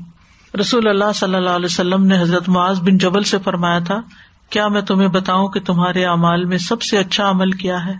رسول 0.60 0.88
اللہ 0.88 1.12
صلی 1.14 1.34
اللہ 1.34 1.50
علیہ 1.50 1.64
وسلم 1.64 2.04
نے 2.04 2.20
حضرت 2.20 2.48
معاذ 2.48 2.80
بن 2.80 2.98
جبل 2.98 3.22
سے 3.22 3.38
فرمایا 3.38 3.78
تھا، 3.78 4.00
کیا 4.50 4.68
میں 4.68 4.80
تمہیں 4.80 5.08
بتاؤں 5.08 5.48
کہ 5.48 5.60
تمہارے 5.60 6.04
اعمال 6.04 6.44
میں 6.44 6.58
سب 6.58 6.82
سے 6.82 6.98
اچھا 6.98 7.30
عمل 7.30 7.50
کیا 7.52 7.86
ہے؟ 7.86 7.94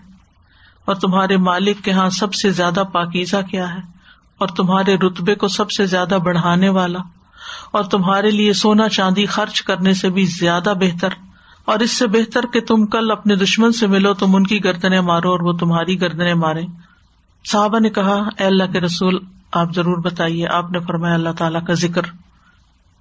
اور 0.85 0.95
تمہارے 0.95 1.37
مالک 1.37 1.83
کے 1.83 1.91
یہاں 1.91 2.09
سب 2.09 2.33
سے 2.33 2.49
زیادہ 2.49 2.83
پاکیزہ 2.91 3.37
کیا 3.51 3.73
ہے؟ 3.73 3.79
اور 4.37 4.47
تمہارے 4.47 4.95
رتبے 4.95 5.35
کو 5.35 5.47
سب 5.47 5.71
سے 5.71 5.85
زیادہ 5.85 6.17
بڑھانے 6.23 6.69
والا؟ 6.69 6.99
اور 7.71 7.83
تمہارے 7.83 8.31
لیے 8.31 8.53
سونا 8.53 8.89
چاندی 8.89 9.25
خرچ 9.25 9.61
کرنے 9.61 9.93
سے 9.93 10.09
بھی 10.09 10.25
زیادہ 10.25 10.73
بہتر؟ 10.79 11.09
اور 11.65 11.79
اس 11.79 11.91
سے 11.91 12.07
بہتر 12.07 12.45
کہ 12.45 12.61
تم 12.61 12.85
کل 12.85 13.11
اپنے 13.11 13.35
دشمن 13.35 13.71
سے 13.71 13.87
ملو، 13.87 14.13
تم 14.13 14.35
ان 14.35 14.43
کی 14.43 14.63
گردنے 14.63 15.01
مارو 15.01 15.31
اور 15.31 15.39
وہ 15.39 15.53
تمہاری 15.53 16.01
گردنے 16.01 16.33
مارے۔ 16.33 16.61
صحابہ 17.45 17.79
نے 17.79 17.89
کہا، 17.89 18.15
اے 18.37 18.45
اللہ 18.45 18.63
کے 18.63 18.79
رسول، 18.79 19.19
آپ 19.51 19.75
ضرور 19.75 19.97
بتائیے، 19.97 20.47
آپ 20.47 20.71
نے 20.71 20.79
فرمایا، 20.79 21.13
اللہ 21.13 21.29
تعالیٰ 21.37 21.65
کا 21.65 21.73
ذکر۔ 21.73 22.01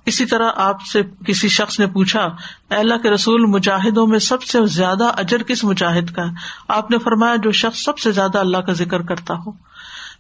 اسی 0.07 0.27
طرح 0.27 0.51
آپ 0.57 0.83
سے 0.93 1.03
کسی 1.27 1.49
شخص 1.49 1.81
نے 1.81 1.87
پوچھا 1.87 2.29
اللہ 2.71 2.95
کے 2.95 3.11
رسول، 3.11 3.47
مجاہدوں 3.47 4.07
میں 4.07 4.19
سب 4.19 4.43
سے 4.43 4.67
زیادہ 4.67 5.05
اجر 5.05 5.43
کس 5.43 5.65
مجاہد 5.65 6.11
کا 6.11 6.23
ہے؟ 6.23 6.31
آپ 6.69 6.91
نے 6.91 6.99
فرمایا، 6.99 7.37
جو 7.37 7.53
شخص 7.53 7.85
سب 7.85 7.99
سے 7.99 8.13
زیادہ 8.13 8.39
اللہ 8.39 8.59
کا 8.59 8.73
ذکر 8.73 9.03
کرتا 9.03 9.35
ہو۔ 9.35 9.51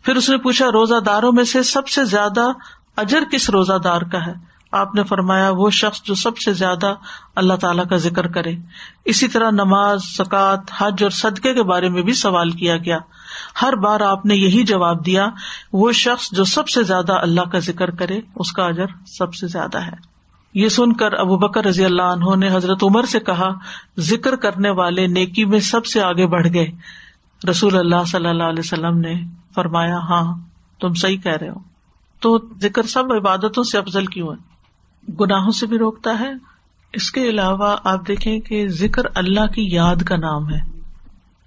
پھر 0.02 0.16
اس 0.16 0.30
نے 0.30 0.36
پوچھا، 0.36 0.66
روزہ 0.66 1.00
داروں 1.06 1.32
میں 1.32 1.44
سے 1.44 1.62
سب 1.62 1.88
سے 1.88 2.04
زیادہ 2.04 2.48
اجر 2.96 3.24
کس 3.32 3.50
روزہ 3.50 3.78
دار 3.84 4.00
کا 4.00 4.26
ہے؟ 4.26 4.32
آپ 4.70 4.94
نے 4.94 5.02
فرمایا 5.02 5.50
وہ 5.50 5.70
شخص 5.70 6.02
جو 6.02 6.14
سب 6.14 6.38
سے 6.38 6.52
زیادہ 6.52 6.94
اللہ 7.36 7.54
تعالیٰ 7.54 7.84
کا 7.90 7.96
ذکر 7.96 8.26
کرے۔ 8.26 8.54
اسی 9.04 9.28
طرح 9.28 9.50
نماز 9.50 10.02
سکات 10.02 10.60
حج 10.78 11.02
اور 11.02 11.10
صدقے 11.10 11.54
کے 11.54 11.62
بارے 11.62 11.88
میں 11.88 12.02
بھی 12.02 12.12
سوال 12.12 12.50
کیا 12.50 12.76
گیا۔ 12.76 12.98
ہر 13.62 13.76
بار 13.76 14.00
آپ 14.00 14.26
نے 14.26 14.34
یہی 14.36 14.62
جواب 14.62 15.06
دیا، 15.06 15.28
وہ 15.72 15.92
شخص 15.92 16.30
جو 16.32 16.44
سب 16.44 16.68
سے 16.68 16.82
زیادہ 16.82 17.12
اللہ 17.12 17.40
کا 17.40 17.58
ذکر 17.58 17.90
کرے، 17.90 18.20
اس 18.36 18.52
کا 18.52 18.66
اجر 18.66 18.86
سب 19.06 19.34
سے 19.34 19.46
زیادہ 19.46 19.78
ہے۔ 19.78 20.10
یہ 20.54 20.68
سن 20.68 20.92
کر 20.92 21.12
ابو 21.12 21.36
بکر 21.36 21.64
رضی 21.64 21.84
اللہ 21.84 22.02
عنہ 22.02 22.36
نے 22.36 22.48
حضرت 22.52 22.82
عمر 22.82 23.04
سے 23.04 23.20
کہا، 23.20 23.48
ذکر 23.98 24.36
کرنے 24.36 24.70
والے 24.70 25.06
نیکی 25.06 25.44
میں 25.44 25.60
سب 25.60 25.86
سے 25.86 26.02
آگے 26.02 26.26
بڑھ 26.26 26.46
گئے۔ 26.54 26.66
رسول 27.50 27.76
اللہ 27.76 28.04
صلی 28.06 28.28
اللہ 28.28 28.44
علیہ 28.44 28.62
وسلم 28.64 28.98
نے 28.98 29.14
فرمایا 29.54 29.96
ہاں 29.96 30.38
تم 30.80 30.94
صحیح 30.94 31.18
کہہ 31.18 31.36
رہے 31.40 31.48
ہو۔ 31.48 31.58
تو 32.20 32.38
ذکر 32.62 32.82
سب 32.82 33.12
عبادتوں 33.12 33.62
سے 33.62 33.78
افضل 33.78 34.06
کیوں 34.06 34.28
ہے؟ 34.28 34.49
گناہوں 35.20 35.50
سے 35.50 35.66
بھی 35.66 35.78
روکتا 35.78 36.20
ہے۔ 36.20 36.32
اس 36.92 37.10
کے 37.10 37.28
علاوہ 37.28 37.76
آپ 37.84 38.08
دیکھیں 38.08 38.40
کہ 38.40 38.68
ذکر 38.68 39.02
اللہ 39.14 39.46
کی 39.46 39.74
یاد 39.74 39.96
کا 39.96 40.16
نام 40.16 40.54
ہے۔ 40.54 40.80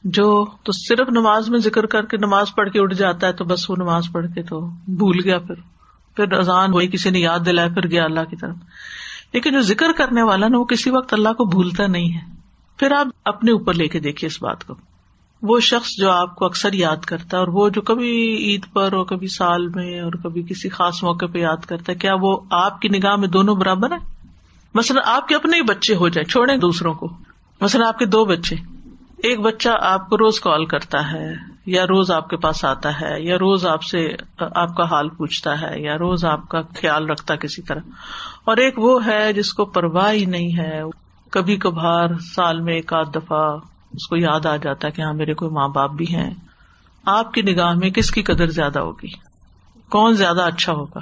جو 0.04 0.46
تو 0.64 0.72
صرف 0.72 1.10
نماز 1.10 1.50
میں 1.50 1.60
ذکر 1.60 1.86
کر 1.86 2.06
کے 2.06 2.18
نماز 2.18 2.56
پڑھ 2.56 2.70
کے 2.70 2.80
اٹھ 2.80 2.96
جاتا 2.96 3.28
ہے 3.28 3.34
تو 3.34 3.46
بس 3.46 3.70
وہ 3.70 3.76
نماز 3.78 4.04
پڑھ 4.12 4.26
کے 4.36 4.44
تو 4.44 4.62
بھول 4.88 5.18
گیا 5.24 5.40
پھر۔ 5.40 5.56
پھر 6.16 6.32
اذان 6.32 6.74
ہوئی 6.74 6.88
کسی 6.88 7.10
نے 7.10 7.20
یاد 7.20 7.40
دلایا، 7.46 7.68
پھر 7.68 7.90
گیا 7.90 8.04
اللہ 8.04 8.24
کی 8.30 8.36
طرف۔ 8.36 8.56
لیکن 9.34 9.52
جو 9.52 9.62
ذکر 9.62 9.92
کرنے 9.98 10.24
والا 10.24 10.48
نا 10.48 10.58
وہ 10.58 10.66
کسی 10.66 10.90
وقت 10.90 11.14
اللہ 11.14 11.30
کو 11.30 11.46
بھولتا 11.46 11.88
نہیں 11.88 12.14
ہے۔ 12.14 12.34
پھر 12.78 12.92
آپ 12.92 13.08
اپنے 13.26 13.52
اوپر 13.52 13.74
لے 13.74 13.88
کے 13.88 14.00
دیکھیے 14.00 14.28
اس 14.28 14.44
بات 14.44 14.64
کو۔ 14.64 14.74
وہ 15.44 15.60
شخص 15.60 15.90
جو 15.98 16.12
آپ 16.12 16.36
کو 16.36 16.46
اکثر 16.46 16.74
یاد 16.74 16.98
کرتا 16.98 17.38
ہے 17.38 17.40
اور 17.40 17.48
وہ 17.48 17.70
جو 17.70 17.82
کبھی 17.82 18.36
عید 18.36 18.66
پر 18.74 18.94
اور 18.94 19.06
کبھی 19.06 19.28
سال 19.28 19.68
میں 19.68 20.00
اور 20.00 20.12
کبھی 20.12 20.42
کسی 20.42 20.70
خاص 20.70 21.04
موقع 21.04 21.26
پہ 21.26 21.40
یاد 21.40 21.66
کرتا 21.66 21.92
ہے، 21.92 21.98
کیا 21.98 22.14
وہ 22.22 22.38
آپ 22.52 22.82
کی 22.82 22.88
نگاہ 22.88 23.16
میں 23.16 23.28
دونوں 23.28 23.56
برابر 23.56 23.92
ہے 23.92 23.98
مثلاً 24.74 25.04
آپ 25.06 25.28
کے 25.28 25.36
اپنے 25.36 25.58
ہی 25.58 25.62
بچے 25.62 25.96
ہو 25.96 26.10
جائیں، 26.10 26.32
چھوڑیں 26.32 26.58
دوسروں 26.58 26.94
کو۔ 26.94 27.10
مثلاً 27.62 27.88
آپ 27.88 28.00
کے 28.00 28.06
دو 28.06 28.26
بچے۔ 28.26 28.56
ایک 29.18 29.40
بچہ 29.40 29.70
آپ 29.82 30.10
کو 30.10 30.18
روز 30.18 30.40
کال 30.40 30.66
کرتا 30.66 31.12
ہے، 31.12 31.34
یا 31.66 31.84
روز 31.84 32.12
آپ 32.12 32.30
کے 32.30 32.38
پاس 32.38 32.66
آتا 32.66 33.02
ہے، 33.02 33.22
یا 33.22 33.36
روز 33.36 33.66
آپ 33.66 33.84
سے، 33.84 34.10
آپ 34.56 34.76
کا 34.78 34.84
حال 34.84 35.10
پوچھتا 35.10 35.62
ہے، 35.62 35.82
یا 35.82 35.96
روز 35.96 36.26
آپ 36.26 36.50
کا 36.50 36.62
خیال 36.62 37.10
رکھتا 37.10 37.36
کسی 37.36 37.62
طرح۔ 37.62 37.80
اور 38.46 38.58
ایک 38.58 38.80
وہ 38.80 39.06
ہے 39.06 39.34
جس 39.34 39.54
کو 39.54 39.66
پرواہ 39.66 40.12
ہی 40.12 40.26
نہیں 40.26 40.58
ہے۔ 40.58 40.82
کبھی 41.32 41.58
کبھار 41.58 42.08
سال 42.36 42.62
میں 42.62 42.74
ایک 42.74 42.94
آدھ 42.94 43.12
دفعہ 43.16 43.58
اس 43.94 44.08
کو 44.08 44.18
یاد 44.18 44.46
آ 44.46 44.56
جاتا 44.56 44.88
ہے 44.88 44.92
کہ 44.92 45.02
ہاں 45.02 45.14
میرے 45.14 45.34
کوئی 45.34 45.52
ماں 45.52 45.68
باپ 45.68 45.92
بھی 45.92 46.16
ہیں۔ 46.16 46.34
آپ 47.06 47.34
کی 47.34 47.42
نگاہ 47.42 47.74
میں 47.74 47.90
کس 47.90 48.12
کی 48.12 48.22
قدر 48.22 48.48
زیادہ 48.48 48.80
ہوگی؟ 48.80 49.10
کون 49.90 50.14
زیادہ 50.14 50.42
اچھا 50.42 50.74
ہوگا 50.74 51.00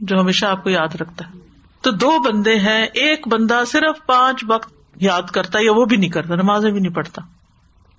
جو 0.00 0.20
ہمیشہ 0.20 0.46
آپ 0.46 0.64
کو 0.64 0.70
یاد 0.70 0.94
رکھتا 0.94 1.24
ہے؟ 1.26 1.38
تو 1.80 1.90
دو 1.90 2.18
بندے 2.18 2.58
ہیں، 2.58 2.86
ایک 2.86 3.28
بندہ 3.28 3.62
صرف 3.66 4.06
پانچ 4.06 4.44
وقت 4.48 4.74
یاد 4.96 5.22
کرتا 5.22 5.58
ہے 5.58 5.64
یا 5.64 5.72
وہ 5.72 5.84
بھی 5.84 5.96
نہیں 5.96 6.10
کرتا، 6.10 6.34
نمازیں 6.34 6.70
بھی 6.70 6.80
نہیں 6.80 6.92
پڑھتا۔ 6.92 7.22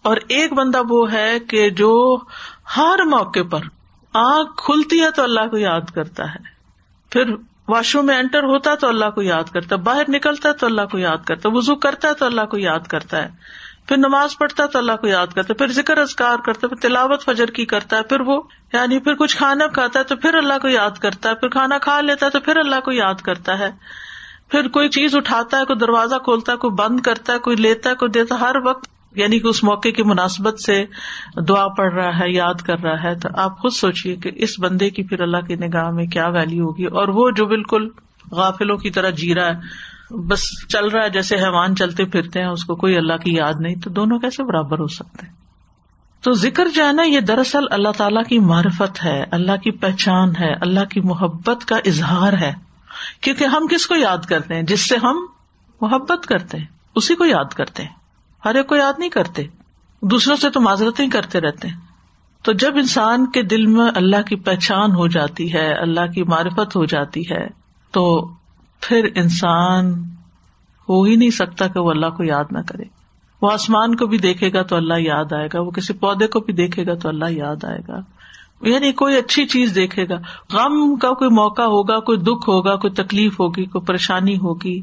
اور 0.01 0.17
ایک 0.27 0.53
بندہ 0.53 0.81
وہ 0.89 1.11
ہے 1.11 1.39
کہ 1.39 1.69
جو 1.69 2.17
ہر 2.77 2.99
موقع 3.05 3.39
پر 3.51 3.59
آنکھ 4.13 4.51
کھلتی 4.57 5.01
ہے 5.01 5.11
تو 5.11 5.23
اللہ 5.23 5.47
کو 5.51 5.57
یاد 5.57 5.91
کرتا 5.93 6.23
ہے۔ 6.23 6.39
پھر 7.09 7.35
واش 7.67 7.95
روم 7.95 8.05
میں 8.05 8.17
انٹر 8.17 8.43
ہوتا 8.43 8.71
ہے 8.71 8.75
تو 8.75 8.87
اللہ 8.87 9.09
کو 9.09 9.21
یاد 9.21 9.51
کرتا 9.51 9.75
ہے، 9.75 9.81
باہر 9.81 10.03
نکلتا 10.09 10.49
ہے 10.49 10.53
تو 10.53 10.65
اللہ 10.65 10.81
کو 10.91 10.97
یاد 10.97 11.25
کرتا 11.25 11.49
ہے 11.49 11.57
وزو 11.57 11.75
کرتا 11.75 12.07
ہے 12.07 12.13
تو 12.13 12.25
اللہ 12.25 12.41
کو 12.41 12.57
یاد 12.57 12.87
کرتا 12.87 13.17
ہے۔ 13.17 13.27
پھر 13.87 13.97
نماز 13.97 14.37
پڑھتا 14.37 14.63
ہے 14.63 14.67
تو 14.67 14.79
اللہ 14.79 14.91
کو 14.91 15.07
یاد 15.07 15.27
کرتا 15.27 15.47
ہے، 15.49 15.53
پھر 15.53 15.67
ذکر 15.67 15.97
ازکار 15.97 16.37
کرتا 16.37 16.59
ہے، 16.63 16.75
پھر 16.75 16.89
تلاوت 16.89 17.25
فجر 17.25 17.45
کی 17.45 17.65
کرتا 17.65 17.97
ہے، 17.97 18.03
پھر 18.03 18.19
وہ 18.19 18.41
یعنی 18.73 18.99
پھر 18.99 19.15
کچھ 19.15 19.37
کھانا 19.37 19.67
کھاتا 19.67 19.99
ہے 19.99 20.03
تو 20.03 20.15
پھر 20.15 20.33
اللہ 20.33 20.53
کو 20.61 20.67
یاد 20.67 20.91
کرتا 20.91 21.29
ہے، 21.29 21.35
پھر 21.35 21.49
کھانا 21.49 21.77
کھا 21.77 22.01
لیتا 22.01 22.25
ہے 22.25 22.31
تو 22.31 22.39
پھر 22.39 22.57
اللہ 22.57 22.79
کو 22.79 22.91
یاد 22.91 23.15
کرتا 23.15 23.59
ہے۔ 23.59 23.69
پھر 24.49 24.67
کوئی 24.67 24.89
چیز 24.89 25.15
اٹھاتا 25.15 25.59
ہے، 25.59 25.65
کوئی 25.65 25.79
دروازہ 25.79 26.15
کھولتا 26.15 26.51
ہے، 26.51 26.57
کوئی 26.57 26.73
بند 26.73 26.99
کرتا 26.99 27.33
ہے، 27.33 27.39
کوئی 27.39 27.57
لیتا 27.57 27.89
ہے، 27.89 27.95
کوئی 27.95 28.11
دیتا 28.11 28.39
ہر 28.39 28.55
وقت 28.65 28.87
یعنی 29.15 29.39
کہ 29.39 29.47
اس 29.47 29.63
موقع 29.63 29.89
کی 29.89 30.03
مناسبت 30.03 30.59
سے 30.59 30.85
دعا 31.47 31.67
پڑھ 31.67 31.93
رہا 31.93 32.19
ہے، 32.19 32.31
یاد 32.31 32.53
کر 32.53 32.79
رہا 32.83 33.03
ہے۔ 33.03 33.15
تو 33.15 33.29
آپ 33.33 33.57
خود 33.57 33.71
سوچیے 33.71 34.15
کہ 34.15 34.31
اس 34.35 34.59
بندے 34.59 34.89
کی 34.89 35.03
پھر 35.03 35.21
اللہ 35.21 35.37
کی 35.37 35.55
نگاہ 35.55 35.89
میں 35.89 36.05
کیا 36.05 36.27
ویلو 36.27 36.65
ہوگی 36.65 36.85
اور 36.85 37.07
وہ 37.07 37.29
جو 37.29 37.45
بالکل 37.45 37.89
غافلوں 38.31 38.77
کی 38.77 38.89
طرح 38.89 39.09
جی 39.09 39.35
رہا 39.35 39.47
ہے 39.47 39.59
بس 40.11 40.67
چل 40.69 40.87
رہا 40.87 41.03
ہے، 41.03 41.09
جیسے 41.09 41.35
حیوان 41.35 41.75
چلتے 41.75 42.05
پھرتے 42.05 42.39
ہیں، 42.39 42.47
اس 42.47 42.63
کو 42.63 42.75
کوئی 42.75 42.97
اللہ 42.97 43.13
کی 43.13 43.33
یاد 43.33 43.53
نہیں، 43.59 43.75
تو 43.75 43.89
دونوں 43.89 44.19
کیسے 44.19 44.43
برابر 44.43 44.79
ہو 44.79 44.87
سکتے 44.87 45.27
تو 46.21 46.31
ذکر 46.31 46.67
جو 46.75 46.87
ہے 46.87 46.91
نا، 46.91 47.03
یہ 47.03 47.19
دراصل 47.19 47.63
اللہ 47.71 47.89
تعالیٰ 47.97 48.23
کی 48.23 48.39
معرفت 48.39 49.03
ہے، 49.03 49.23
اللہ 49.31 49.55
کی 49.63 49.71
پہچان 49.71 50.29
ہے، 50.29 50.53
اللہ 50.53 50.85
کی 50.85 51.01
محبت 51.01 51.65
کا 51.65 51.75
اظہار 51.85 52.33
ہے۔ 52.33 52.53
کیونکہ 53.21 53.43
ہم 53.43 53.67
کس 53.67 53.87
کو 53.87 53.95
یاد 53.95 54.17
کرتے 54.17 54.55
ہیں؟ 54.55 54.61
جس 54.61 54.89
سے 54.89 54.95
ہم 55.03 55.25
محبت 55.81 56.25
کرتے 56.25 56.57
ہیں، 56.57 56.65
اسی 56.95 57.15
کو 57.15 57.25
یاد 57.25 57.53
کرتے 57.53 57.83
ہیں۔ 57.83 57.89
ہر 58.45 58.55
ایک 58.55 58.67
کو 58.67 58.75
یاد 58.75 58.93
نہیں 58.97 59.09
کرتے، 59.09 59.43
دوسروں 60.01 60.35
سے 60.35 60.49
تو 60.49 60.61
معذرتیں 60.61 61.09
کرتے 61.09 61.41
رہتے 61.41 61.67
ہیں۔ 61.67 61.75
تو 62.43 62.51
جب 62.51 62.75
انسان 62.75 63.31
کے 63.31 63.43
دل 63.43 63.65
میں 63.65 63.91
اللہ 63.95 64.21
کی 64.21 64.35
پہچان 64.35 64.91
ہو 64.91 65.07
جاتی 65.07 65.53
ہے، 65.53 65.73
اللہ 65.73 66.11
کی 66.11 66.23
معرفت 66.23 66.75
ہو 66.75 66.85
جاتی 66.85 67.21
ہے، 67.21 67.47
تو 67.91 68.31
پھر 68.81 69.07
انسان 69.15 69.93
ہو 70.89 71.03
ہی 71.03 71.15
نہیں 71.15 71.29
سکتا 71.29 71.67
کہ 71.67 71.79
وہ 71.79 71.91
اللہ 71.91 72.09
کو 72.17 72.23
یاد 72.23 72.43
نہ 72.51 72.59
کرے۔ 72.67 72.83
وہ 73.41 73.51
آسمان 73.51 73.95
کو 73.95 74.07
بھی 74.07 74.17
دیکھے 74.17 74.53
گا 74.53 74.61
تو 74.61 74.75
اللہ 74.75 74.93
یاد 74.97 75.33
آئے 75.33 75.47
گا، 75.53 75.61
وہ 75.61 75.71
کسی 75.71 75.93
پودے 75.93 76.27
کو 76.27 76.39
بھی 76.39 76.53
دیکھے 76.53 76.85
گا 76.85 76.93
تو 76.93 77.09
اللہ 77.09 77.25
یاد 77.29 77.63
آئے 77.63 77.79
گا۔ 77.87 77.99
یعنی 78.61 78.91
کوئی 78.91 79.17
اچھی 79.17 79.45
چیز 79.45 79.75
دیکھے 79.75 80.05
گا۔ 80.09 80.15
غم 80.53 80.95
کا 80.95 81.11
کوئی 81.11 81.29
موقع 81.29 81.61
ہوگا، 81.61 81.99
کوئی 81.99 82.17
دکھ 82.17 82.49
ہوگا، 82.49 82.75
کوئی 82.75 82.93
تکلیف 82.93 83.39
ہوگی، 83.39 83.65
کوئی 83.65 83.85
پریشانی 83.85 84.37
ہوگی، 84.37 84.81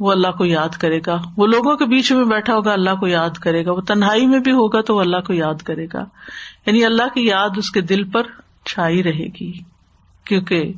وہ 0.00 0.12
اللہ 0.12 0.30
کو 0.38 0.44
یاد 0.44 0.68
کرے 0.68 1.00
گا۔ 1.06 1.22
وہ 1.36 1.46
لوگوں 1.46 1.76
کے 1.76 1.84
بیچ 1.84 2.12
میں 2.12 2.24
بیٹھا 2.24 2.54
ہوگا، 2.54 2.72
اللہ 2.72 2.94
کو 3.00 3.06
یاد 3.06 3.30
کرے 3.30 3.64
گا۔ 3.64 3.72
وہ 3.72 3.80
تنہائی 3.80 4.26
میں 4.26 4.38
بھی 4.38 4.52
ہوگا 4.52 4.80
تو 4.80 4.94
وہ 4.94 5.00
اللہ 5.00 5.16
کو 5.16 5.32
یاد 5.32 5.62
کرے 5.62 5.86
گا۔ 5.94 6.04
یعنی 6.66 6.84
اللہ 6.84 7.14
کی 7.14 7.26
یاد 7.26 7.50
اس 7.56 7.70
کے 7.70 7.80
دل 7.80 8.04
پر 8.04 8.22
چھائی 8.64 9.02
رہے 9.02 9.26
گی، 9.40 9.52
کیونکہ 10.24 10.72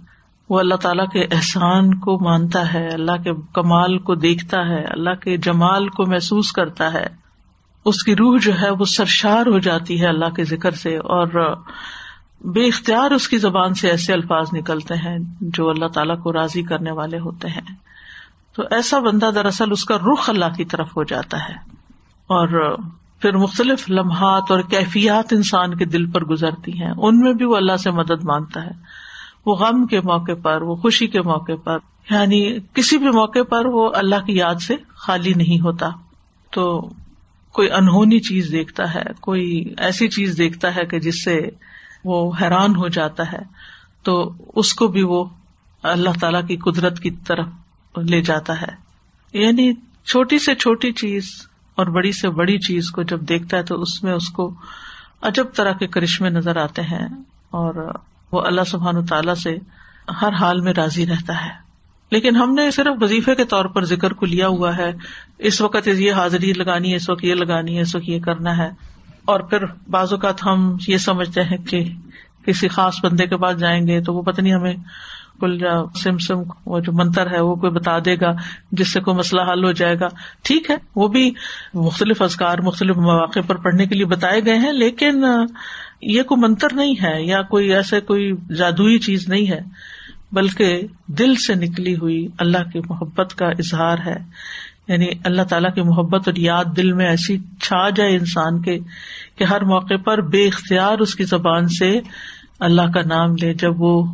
وہ 0.48 0.58
اللہ 0.58 0.74
تعالیٰ 0.74 1.06
کے 1.08 1.20
احسان 1.20 1.94
کو 1.94 2.24
مانتا 2.24 2.74
ہے، 2.74 2.88
اللہ 2.88 3.22
کے 3.24 3.30
کمال 3.54 3.98
کو 3.98 4.14
دیکھتا 4.14 4.68
ہے، 4.68 4.84
اللہ 4.84 5.14
کے 5.14 5.36
جمال 5.36 5.88
کو 5.88 6.06
محسوس 6.06 6.52
کرتا 6.52 6.92
ہے۔ 6.92 7.06
اس 7.84 8.02
کی 8.04 8.16
روح 8.16 8.38
جو 8.42 8.52
ہے 8.62 8.70
وہ 8.70 8.84
سرشار 8.84 9.46
ہو 9.46 9.58
جاتی 9.58 10.00
ہے 10.00 10.06
اللہ 10.06 10.30
کے 10.30 10.44
ذکر 10.44 10.70
سے 10.70 10.96
اور 10.96 11.56
بے 12.40 12.66
اختیار 12.66 13.10
اس 13.10 13.28
کی 13.28 13.38
زبان 13.38 13.74
سے 13.74 13.90
ایسے 13.90 14.12
الفاظ 14.12 14.46
نکلتے 14.52 14.94
ہیں 14.94 15.18
جو 15.40 15.70
اللہ 15.70 15.86
تعالیٰ 15.86 16.22
کو 16.22 16.32
راضی 16.32 16.62
کرنے 16.62 16.90
والے 16.90 17.18
ہوتے 17.18 17.48
ہیں۔ 17.48 17.74
تو 18.56 18.62
ایسا 18.70 18.98
بندہ 18.98 19.30
دراصل 19.34 19.72
اس 19.72 19.84
کا 19.84 19.96
رخ 19.96 20.30
اللہ 20.30 20.54
کی 20.56 20.64
طرف 20.64 20.96
ہو 20.96 21.04
جاتا 21.04 21.38
ہے 21.48 21.54
اور 22.26 22.76
پھر 23.20 23.36
مختلف 23.36 23.90
لمحات 23.90 24.42
اور 24.50 24.60
کیفیات 24.60 25.32
انسان 25.32 25.74
کے 25.74 25.84
دل 25.84 26.10
پر 26.10 26.24
گزرتی 26.24 26.82
ہیں۔ 26.82 26.92
ان 26.96 27.20
میں 27.20 27.32
بھی 27.32 27.44
وہ 27.44 27.56
اللہ 27.56 27.76
سے 27.76 27.90
مدد 27.90 28.24
مانگتا 28.24 28.64
ہے۔ 28.64 28.70
وہ 29.46 29.54
غم 29.54 29.86
کے 29.86 30.00
موقع 30.00 30.32
پر، 30.42 30.62
وہ 30.62 30.76
خوشی 30.76 31.06
کے 31.06 31.22
موقع 31.22 31.52
پر 31.64 31.78
یعنی 32.10 32.58
کسی 32.74 32.98
بھی 32.98 33.06
موقع 33.06 33.42
پر 33.42 33.66
وہ 33.66 33.90
اللہ 33.94 34.24
کی 34.26 34.36
یاد 34.36 34.54
سے 34.54 34.76
خالی 34.88 35.32
نہیں 35.36 35.60
ہوتا۔ 35.60 35.86
تو 36.52 36.90
کوئی 37.52 37.70
انہونی 37.70 38.20
چیز 38.20 38.48
دیکھتا 38.52 38.94
ہے، 38.94 39.02
کوئی 39.20 39.74
ایسی 39.78 40.08
چیز 40.08 40.38
دیکھتا 40.38 40.76
ہے 40.76 40.84
کہ 40.84 40.98
جس 40.98 41.24
سے 41.24 41.40
وہ 42.04 42.32
حیران 42.40 42.76
ہو 42.76 42.88
جاتا 42.88 43.32
ہے، 43.32 43.38
تو 44.02 44.32
اس 44.56 44.74
کو 44.74 44.88
بھی 44.88 45.02
وہ 45.02 45.24
اللہ 45.82 46.10
تعالی 46.20 46.38
کی 46.46 46.56
قدرت 46.56 47.00
کی 47.00 47.10
طرف 47.10 47.46
لے 47.98 48.22
جاتا 48.22 48.60
ہے۔ 48.60 48.86
یعنی 49.32 49.72
چھوٹی 50.04 50.38
سے 50.38 50.54
چھوٹی 50.54 50.92
چیز 50.92 51.28
اور 51.74 51.86
بڑی 51.86 52.12
سے 52.12 52.30
بڑی 52.30 52.58
چیز 52.58 52.90
کو 52.90 53.02
جب 53.02 53.20
دیکھتا 53.20 53.56
ہے 53.56 53.62
تو 53.62 53.82
اس 53.82 54.02
میں 54.02 54.12
اس 54.12 54.28
کو 54.28 54.54
عجب 55.22 55.44
طرح 55.54 55.72
کے 55.72 55.86
کرشمے 55.86 56.30
نظر 56.30 56.56
آتے 56.56 56.82
ہیں 56.82 57.08
اور 57.50 57.94
وہ 58.32 58.40
اللہ 58.40 58.60
سبحان 58.66 59.06
تعالیٰ 59.06 59.34
سے 59.34 59.58
ہر 60.22 60.32
حال 60.32 60.60
میں 60.60 60.72
راضی 60.72 61.06
رہتا 61.06 61.44
ہے۔ 61.44 61.66
لیکن 62.10 62.36
ہم 62.36 62.54
نے 62.54 62.70
صرف 62.70 63.02
وظیفے 63.02 63.34
کے 63.34 63.44
طور 63.44 63.64
پر 63.64 63.84
ذکر 63.84 64.12
کو 64.12 64.26
لیا 64.26 64.48
ہوا 64.48 64.76
ہے۔ 64.76 64.92
اس 65.38 65.60
وقت 65.60 65.88
یہ 65.88 66.12
حاضری 66.12 66.52
لگانی 66.52 66.90
ہے، 66.90 66.96
اس 66.96 67.10
وقت 67.10 67.24
یہ 67.24 67.34
لگانی 67.34 67.76
ہے، 67.76 67.82
اس 67.82 67.94
وقت 67.94 68.08
یہ 68.08 68.20
کرنا 68.20 68.58
ہے۔ 68.58 68.70
اور 69.24 69.40
پھر 69.40 69.64
بعض 69.90 70.12
اوقات 70.12 70.46
ہم 70.46 70.76
یہ 70.88 70.96
سمجھتے 70.96 71.42
ہیں 71.42 71.56
کہ 71.56 71.92
کسی 72.46 72.68
خاص 72.68 72.94
بندے 73.04 73.26
کے 73.26 73.36
پاس 73.36 73.58
جائیں 73.58 73.86
گے 73.86 74.00
تو 74.00 74.14
وہ 74.14 74.22
پتہ 74.22 74.40
نہیں 74.40 74.54
ہمیں 74.54 74.74
کل 75.40 75.58
سم 76.04 76.18
سم 76.18 76.38
وہ 76.66 76.80
جو 76.80 76.92
منتر 76.92 77.30
ہے، 77.30 77.40
وہ 77.40 77.54
کوئی 77.54 77.72
بتا 77.72 77.98
دے 78.04 78.16
گا، 78.20 78.32
جس 78.72 78.92
سے 78.92 79.00
کوئی 79.00 79.16
مسئلہ 79.16 79.40
حل 79.52 79.64
ہو 79.64 79.72
جائے 79.72 80.00
گا۔ 80.00 80.08
ٹھیک 80.42 80.70
ہے، 80.70 80.76
وہ 80.96 81.08
بھی 81.08 81.30
مختلف 81.74 82.22
ازکار 82.22 82.58
مختلف 82.58 82.96
مواقع 82.96 83.40
پر 83.46 83.54
پڑھنے 83.54 83.86
کے 83.86 83.94
لیے 83.94 84.04
بتائے 84.04 84.40
گئے 84.46 84.58
ہیں، 84.58 84.72
لیکن 84.72 85.24
یہ 86.02 86.22
کوئی 86.22 86.40
منتر 86.40 86.68
نہیں 86.72 86.94
ہے، 87.02 87.22
یا 87.22 87.42
کوئی 87.42 87.74
ایسے 87.74 88.00
کوئی 88.00 88.32
جادوئی 88.56 88.98
چیز 88.98 89.28
نہیں 89.28 89.50
ہے، 89.50 89.60
بلکہ 90.32 90.80
دل 91.06 91.34
سے 91.34 91.54
نکلی 91.54 91.96
ہوئی 91.96 92.28
اللہ 92.38 92.70
کی 92.72 92.80
محبت 92.88 93.34
کا 93.34 93.46
اظہار 93.46 93.98
ہے۔ 94.06 94.16
یعنی 94.88 95.06
اللہ 95.24 95.42
تعالیٰ 95.42 95.74
کی 95.74 95.82
محبت 95.82 96.28
اور 96.28 96.36
یاد 96.36 96.64
دل 96.76 96.92
میں 96.92 97.06
ایسی 97.06 97.38
چھا 97.62 97.88
جائے 97.90 98.16
انسان 98.16 98.62
کے، 98.62 98.78
کہ 99.36 99.44
ہر 99.44 99.64
موقع 99.64 99.94
پر 100.04 100.20
بے 100.20 100.46
اختیار 100.46 100.98
اس 100.98 101.14
کی 101.14 101.24
زبان 101.24 101.68
سے 101.68 102.00
اللہ 102.60 102.82
کا 102.82 103.00
نام 103.06 103.32
لے، 103.40 103.54
جب 103.54 103.82
وہ 103.82 104.04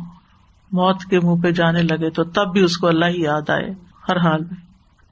موت 0.73 1.03
کے 1.09 1.19
منہ 1.19 1.41
پہ 1.41 1.51
جانے 1.51 1.81
لگے 1.81 2.09
تو 2.09 2.23
تب 2.23 2.53
بھی 2.53 2.61
اس 2.61 2.77
کو 2.77 2.87
اللہ 2.87 3.05
ہی 3.05 3.21
یاد 3.21 3.49
آئے 3.49 3.69
ہر 4.09 4.17
حال 4.17 4.41
میں۔ 4.41 4.57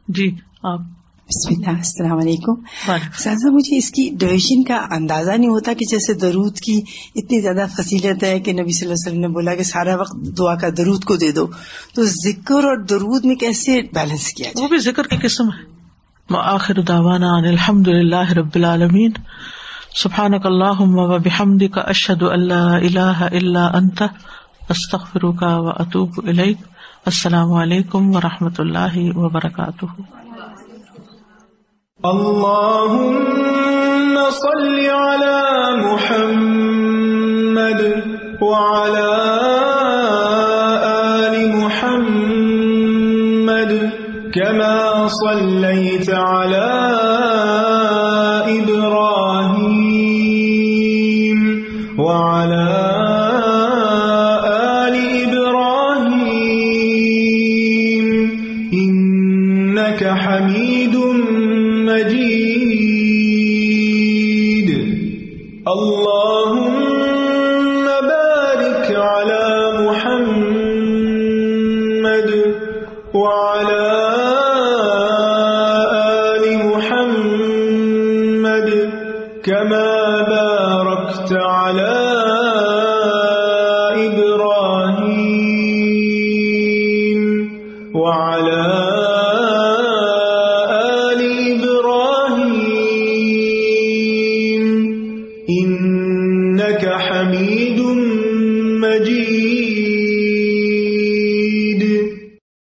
جی 0.07 0.35
آپ۔ 0.63 0.79
بسم 1.27 1.53
اللہ 1.57 1.77
السلام 1.77 2.17
علیکم۔ 2.17 2.53
مجھے 3.49 3.77
اس 3.77 3.91
کی 3.91 4.09
ڈویژن 4.19 4.63
کا 4.63 4.95
اندازہ 4.95 5.31
نہیں 5.31 5.49
ہوتا 5.49 5.73
کہ 5.73 5.85
جیسے 5.91 6.13
درود 6.13 6.55
کی 6.55 6.81
اتنی 7.15 7.41
زیادہ 7.41 7.65
فصیلت 7.77 8.23
ہے 8.23 8.39
کہ 8.39 8.53
نبی 8.53 8.71
صلی 8.71 8.87
اللہ 8.87 8.93
علیہ 8.93 9.11
وسلم 9.11 9.21
نے 9.21 9.27
بولا 9.27 9.55
کہ 9.55 9.63
سارا 9.63 9.95
وقت 9.95 10.37
دعا 10.37 10.55
کا 10.55 10.67
درود 10.77 11.03
کو 11.03 11.15
دے 11.15 11.31
دو۔ 11.31 11.47
تو 11.95 12.03
ذکر 12.03 12.55
اور 12.55 12.77
درود 12.77 13.25
میں 13.25 13.35
کیسے 13.35 13.81
بیلنس 13.81 14.33
کیا 14.33 14.49
وہ 14.55 14.67
بھی 14.67 14.77
ذکر 14.77 15.03
کی 15.03 15.17
قسم 15.17 15.43
ہے۔ 15.43 15.71
آخر 16.29 16.81
داوانا 16.81 17.33
الحمد 17.33 17.87
للہ 17.87 18.31
رب 18.31 18.49
العالمین۔ 18.55 19.11
سبحان 19.95 20.31
اللہ 20.43 21.17
بحمد 21.23 21.63
کا 21.73 21.81
اشد 21.81 22.23
اللہ 22.23 22.53
اللہ 22.53 23.27
اللہ 23.31 23.71
انت۔ 23.73 24.03
استخر 24.69 25.21
کا 25.39 25.59
و 25.59 25.69
اطوب 25.69 26.09
السلام 27.05 27.53
علیکم 27.53 28.15
و 28.15 28.19
رحمۃ 28.19 28.55
اللہ 28.57 29.17
وبرکاتہ۔ 29.17 29.85
اللهم 32.03 34.19
صل 34.31 34.89
على 34.89 35.85
محمد 35.85 37.81
وعلى 38.41 39.13
آل 40.83 41.53
محمد 41.53 43.71
كما 44.33 45.07
صليت 45.07 45.60
حميد 60.31 60.95
مجيد. 61.87 63.00